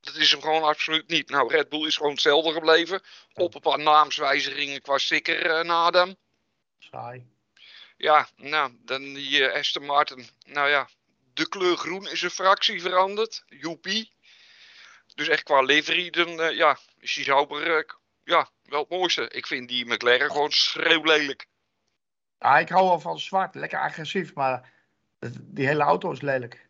[0.00, 1.30] dat is hem gewoon absoluut niet.
[1.30, 3.02] Nou, Red Bull is gewoon hetzelfde gebleven.
[3.34, 6.16] Op een paar naamswijzigingen qua sticker na hem.
[6.78, 7.26] Saai.
[7.96, 10.28] Ja, nou, dan die Aston Martin.
[10.46, 10.88] Nou ja,
[11.34, 13.44] de kleur groen is een fractie veranderd.
[13.48, 14.12] Joepie.
[15.18, 17.82] Dus echt qua livery, dan eh, ja, is die Sauber eh,
[18.24, 19.28] ja, wel het mooiste.
[19.28, 21.46] Ik vind die McLaren gewoon schreeuwlelijk.
[22.38, 23.54] Ja, ik hou wel van zwart.
[23.54, 24.72] Lekker agressief, maar
[25.40, 26.66] die hele auto is lelijk.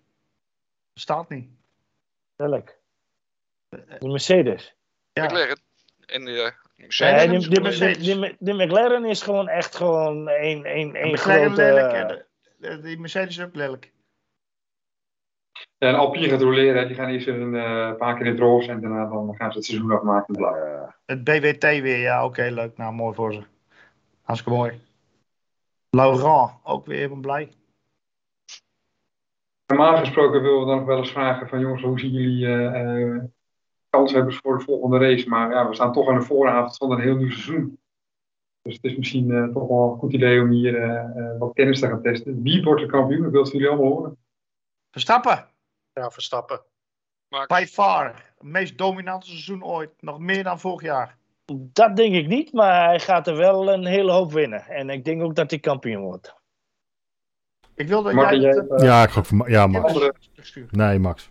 [0.94, 1.48] Staat niet.
[2.36, 2.74] Welk?
[3.68, 4.74] De Mercedes.
[5.12, 5.24] Ja.
[5.24, 5.60] McLaren.
[6.06, 7.26] En eh Nee, Mercedes.
[7.26, 7.98] Nee, die, Mercedes.
[7.98, 11.62] die, die, die McLaren is gewoon echt gewoon één één één McLaren grote...
[11.62, 12.26] lelijk de-
[12.56, 13.92] de- die Mercedes is ook lelijk.
[15.78, 16.86] Ja, en Alpine gaat roleren.
[16.86, 19.58] Die gaan eerst een eh, paar keer in het roze en daarna dan gaan ze
[19.58, 20.54] het seizoen afmaken.
[21.06, 22.76] Het BWT weer, ja, oké, leuk.
[22.76, 23.42] Nou, mooi voor ze.
[24.22, 24.80] Hartstikke mooi.
[25.90, 27.52] Laurent, ook weer even blij.
[29.66, 33.14] Normaal gesproken willen we dan nog wel eens vragen van jongens, hoe zien jullie eh
[33.14, 33.24] eh,
[33.90, 35.28] kanshebbers voor de volgende race?
[35.28, 37.78] Maar ja, we staan toch aan de vooravond van een heel nieuw seizoen.
[38.62, 41.86] Dus het is misschien eh, toch wel een goed idee om hier wat kennis te
[41.86, 42.42] gaan testen.
[42.42, 43.22] Wie wordt de kampioen?
[43.22, 44.16] Dat wil het jullie allemaal horen.
[44.90, 45.46] Verstappen,
[45.92, 46.60] Ja, Verstappen.
[47.28, 48.06] Maar by far.
[48.06, 49.90] Het meest dominante seizoen ooit.
[50.00, 51.16] Nog meer dan vorig jaar.
[51.52, 54.64] Dat denk ik niet, maar hij gaat er wel een hele hoop winnen.
[54.66, 56.34] En ik denk ook dat hij kampioen wordt.
[57.74, 58.38] Ik wil dat jij...
[58.38, 59.86] het, eh, Ja, ik ga voor Ja, Max.
[59.86, 60.14] andere.
[60.70, 61.30] Nee, Max.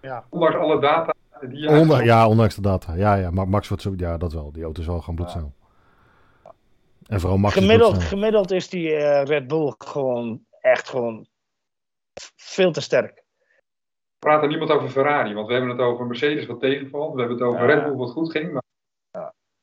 [0.00, 0.24] Ja.
[0.30, 2.94] ondanks alle data die Onder, ja, ondanks de data.
[2.94, 3.92] Ja, ja, maar Max wordt zo...
[3.96, 4.52] Ja, dat wel.
[4.52, 5.52] Die auto is wel gewoon bloedsnel.
[7.06, 8.18] En vooral Max is Gemiddeld, bloedsnel.
[8.18, 11.26] gemiddeld is die eh, Red Bull gewoon echt gewoon
[12.36, 13.22] veel te sterk.
[14.18, 17.12] praat er niemand over Ferrari, want we hebben het over Mercedes wat tegenvalt.
[17.14, 17.74] We hebben het over Ja.
[17.74, 18.52] Red Bull wat goed ging.
[18.52, 18.62] Maar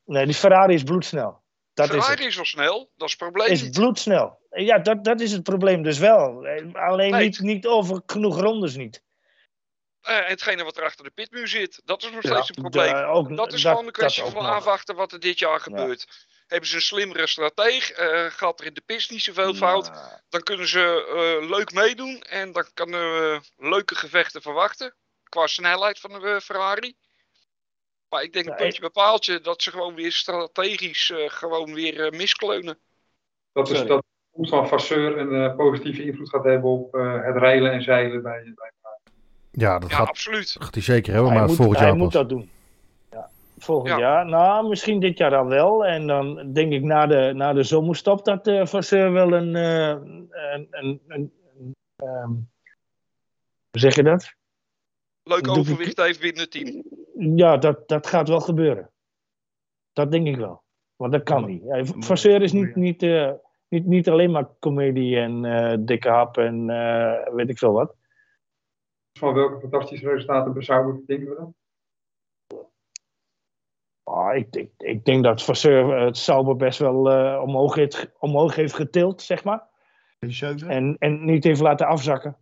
[0.04, 1.42] Nee, die Ferrari is bloedsnel.
[1.74, 3.72] Dat is Ferrari is wel snel, dat is het probleem Is niet.
[3.74, 4.38] bloedsnel.
[4.50, 6.46] Ja, dat, dat is het probleem dus wel.
[6.72, 7.22] Alleen Nee.
[7.24, 9.02] niet, niet over genoeg rondes niet.
[10.00, 12.54] Eh, en hetgene wat er achter de pitmuur zit, dat is nog Ja, steeds een
[12.62, 12.94] probleem.
[12.94, 14.52] de- ook- Dat is dat- gewoon een kwestie van nog.
[14.52, 16.28] afwachten wat er dit jaar gebeurt.
[16.50, 17.90] Hebben ze een slimmere strateeg?
[17.90, 19.86] eh, gaat er in de pist niet zoveel fout?
[19.86, 20.20] Ja.
[20.28, 20.80] Dan kunnen ze
[21.40, 24.94] eh, leuk meedoen en dan kunnen we leuke gevechten verwachten.
[25.28, 26.94] Qua snelheid van de eh, Ferrari.
[28.08, 32.12] Maar ik denk Ja, een puntje bepaaltje dat ze gewoon weer strategisch eh, gewoon weer
[32.14, 32.78] miskleunen.
[33.52, 37.72] dat is dat van Vasseur een eh, positieve invloed gaat hebben op eh, het reilen
[37.72, 38.70] en zeilen bij, bij
[39.50, 40.56] Ja, dat Ja, gaat, absoluut.
[40.60, 42.14] gaat hij zeker hebben, Hij, maar moet, volgend hij jaar moet pas.
[42.14, 42.50] dat doen.
[43.62, 43.98] Volgend Ja.
[43.98, 44.26] jaar.
[44.26, 45.86] Nou, misschien dit jaar dan wel.
[45.86, 49.88] En dan denk ik na de, na de zomerstop dat eh Vasseur wel een, eh,
[49.88, 50.28] een,
[50.70, 52.30] een, een, een, ehm,
[53.70, 54.34] hoe zeg je dat?
[55.22, 56.82] Leuk overwicht heeft binnen het team.
[57.36, 58.90] Ja, dat, dat gaat wel gebeuren.
[59.92, 60.62] Dat denk ik wel.
[60.96, 61.62] Want dat kan niet.
[61.64, 63.32] Ja, Vasseur is niet, niet, eh,
[63.68, 67.94] niet, niet alleen maar comedie en eh, dikke hap en eh, weet ik veel wat.
[69.18, 71.54] van welke fantastische resultaten zouden denken we dan?
[74.02, 78.10] Ah, ik, ik, ik denk dat Vasseur eh, het Sauber best wel eh, omhoog, heeft,
[78.18, 79.68] omhoog heeft getild, zeg maar.
[80.26, 82.36] P7, En, en niet heeft laten afzakken.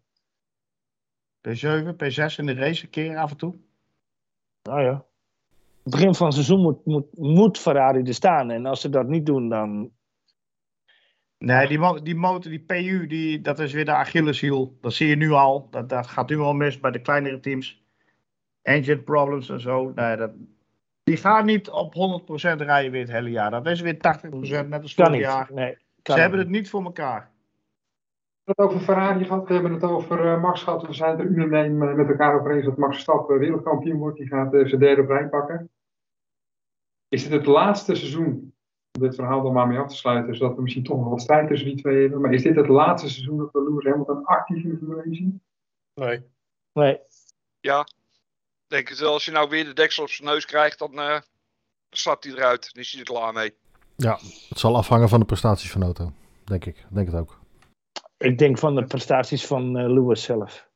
[1.48, 3.54] P7, P6 in de race een keer af en toe.
[4.62, 5.04] Nou ja.
[5.82, 8.50] Het begin van het seizoen moet, moet, moet Ferrari er staan.
[8.50, 9.90] En als ze dat niet doen, dan.
[11.38, 14.78] Nee, die, mo- die motor, die PU, die, dat is weer de Achilleshiel.
[14.80, 15.68] Dat zie je nu al.
[15.70, 17.82] Dat, dat gaat nu al mis bij de kleinere teams.
[18.62, 19.92] Engine problems en zo.
[19.94, 20.30] Nee, dat,
[21.08, 21.96] die gaan niet op 100%
[22.56, 23.50] rijden weer het hele jaar.
[23.50, 23.98] Dat is weer 80%
[24.68, 25.20] net als vorig niet.
[25.20, 25.50] jaar.
[25.52, 26.46] Nee, Ze hebben niet.
[26.46, 27.30] het niet voor elkaar.
[28.44, 30.86] We hebben het over Ferrari gehad, we hebben het over eh, Max gehad.
[30.86, 34.18] We zijn er unaniem eh, met elkaar over eens dat Max Verstappen wereldkampioen wordt.
[34.18, 35.70] Die gaat eh, zijn derde op rij pakken.
[37.08, 38.54] Is dit het laatste seizoen,
[38.92, 41.20] om dit verhaal dan maar mee af te sluiten, zodat we misschien toch nog wat
[41.20, 42.20] strijd tussen die twee hebben.
[42.20, 45.14] Maar is dit het laatste seizoen dat we Lewis Hamilton actief in de Formule 1
[45.14, 45.42] zien?
[45.94, 46.22] Nee.
[46.72, 47.00] Nee.
[48.68, 51.20] Denk het wel, als je nou weer de deksel op zijn neus krijgt, dan eh
[51.90, 52.70] slapt hij eruit.
[52.72, 53.54] Dan is hij er klaar mee.
[54.48, 56.12] Het zal afhangen van de prestaties van auto.
[56.44, 56.84] Denk ik.
[56.88, 57.38] Denk het ook.
[58.18, 60.68] Ik denk van de prestaties van eh, Lewis zelf.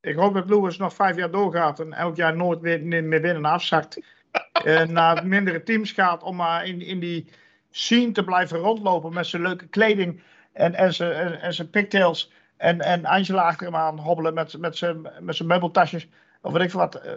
[0.00, 3.44] Ik hoop dat Lewis nog vijf jaar doorgaat en elk jaar nooit weer meer winnen
[3.44, 3.98] afzakt.
[4.64, 7.28] En naar mindere teams gaat om maar in, in die
[7.70, 12.32] zien te blijven rondlopen met zijn leuke kleding en, en zijn, en, en zijn pigtails.
[12.56, 16.08] En, en Angela achter hem aan hobbelen met, met, zijn, met zijn meubeltasjes.
[16.42, 16.94] Of weet ik veel wat.
[16.94, 17.12] eh,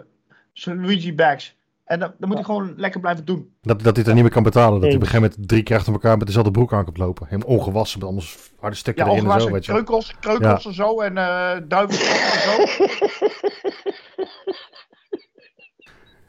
[0.52, 1.58] zijn Luigi bags.
[1.84, 3.54] En dan, dan moet hij gewoon lekker blijven doen.
[3.62, 4.72] Dat, dat hij het dan niet meer kan betalen.
[4.72, 6.96] Dat hij op een gegeven moment drie keer achter elkaar met dezelfde broek aan komt
[6.98, 7.26] lopen.
[7.28, 8.26] Helemaal ongewassen, met allemaal
[8.60, 9.50] harde stukken Ja, erin en zo.
[9.50, 9.72] Weet je.
[9.72, 11.00] kreukels, kreukels en zo.
[11.00, 12.86] En eh duivenstoppen en zo.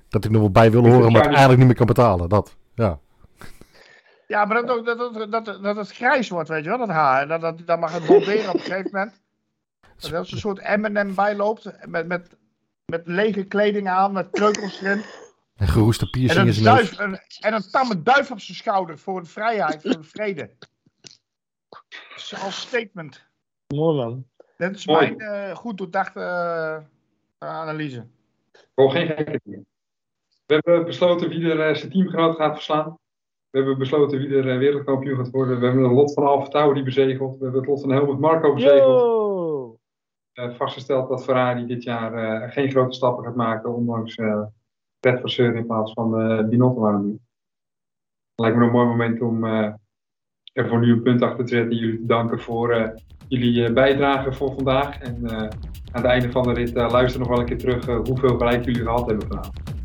[0.09, 2.29] Dat ik nog wel bij wil horen, maar het eigenlijk niet meer kan betalen.
[2.29, 2.99] Dat, ja.
[4.27, 4.97] Ja, maar dat, ook- dat,
[5.31, 7.27] dat, dat, dat het grijs wordt, weet je wel, dat haar.
[7.27, 9.19] Dat, dat, dat mag het bomberen op een gegeven moment.
[9.97, 11.71] Dat er als een soort M&M bijloopt.
[11.87, 12.35] Met, met,
[12.91, 15.01] met lege kleding aan, met kreukels erin.
[15.55, 16.99] En geroeste En piercing in een, zijn duif, neus.
[16.99, 20.49] een, en een tamme duif op zijn schouder voor de vrijheid, voor de vrede.
[22.43, 23.25] Als statement.
[23.67, 24.25] Mooi man.
[24.57, 25.15] Dat is Mooi.
[25.15, 28.05] mijn eh, goed doordachte eh, analyse.
[28.75, 29.65] Gewoon geen gekke dingen.
[30.45, 32.97] We hebben besloten wie er eh, zijn teamgenoot gaat verslaan.
[33.49, 35.59] We hebben besloten wie er wereldkampioen gaat worden.
[35.59, 37.37] We hebben het lot van Alfa Tauri bezegeld.
[37.37, 38.99] We hebben het lot van Helmut Marko bezegeld.
[38.99, 39.30] Yo!
[40.41, 43.75] Eh, vastgesteld dat Ferrari dit jaar eh, geen grote stappen gaat maken.
[43.75, 44.41] Ondanks eh
[44.99, 47.19] Red Vasseur in plaats van eh Binotto het.
[48.35, 49.73] Lijkt me een mooi moment om eh,
[50.53, 51.77] er voor nu een punt achter te zetten.
[51.77, 52.89] Jullie te danken voor eh,
[53.27, 54.99] jullie eh, bijdrage voor vandaag.
[54.99, 55.37] En eh,
[55.91, 58.35] aan het einde van de rit eh, luister nog wel een keer terug eh, hoeveel
[58.35, 59.80] bereik jullie gehad hebben vanavond.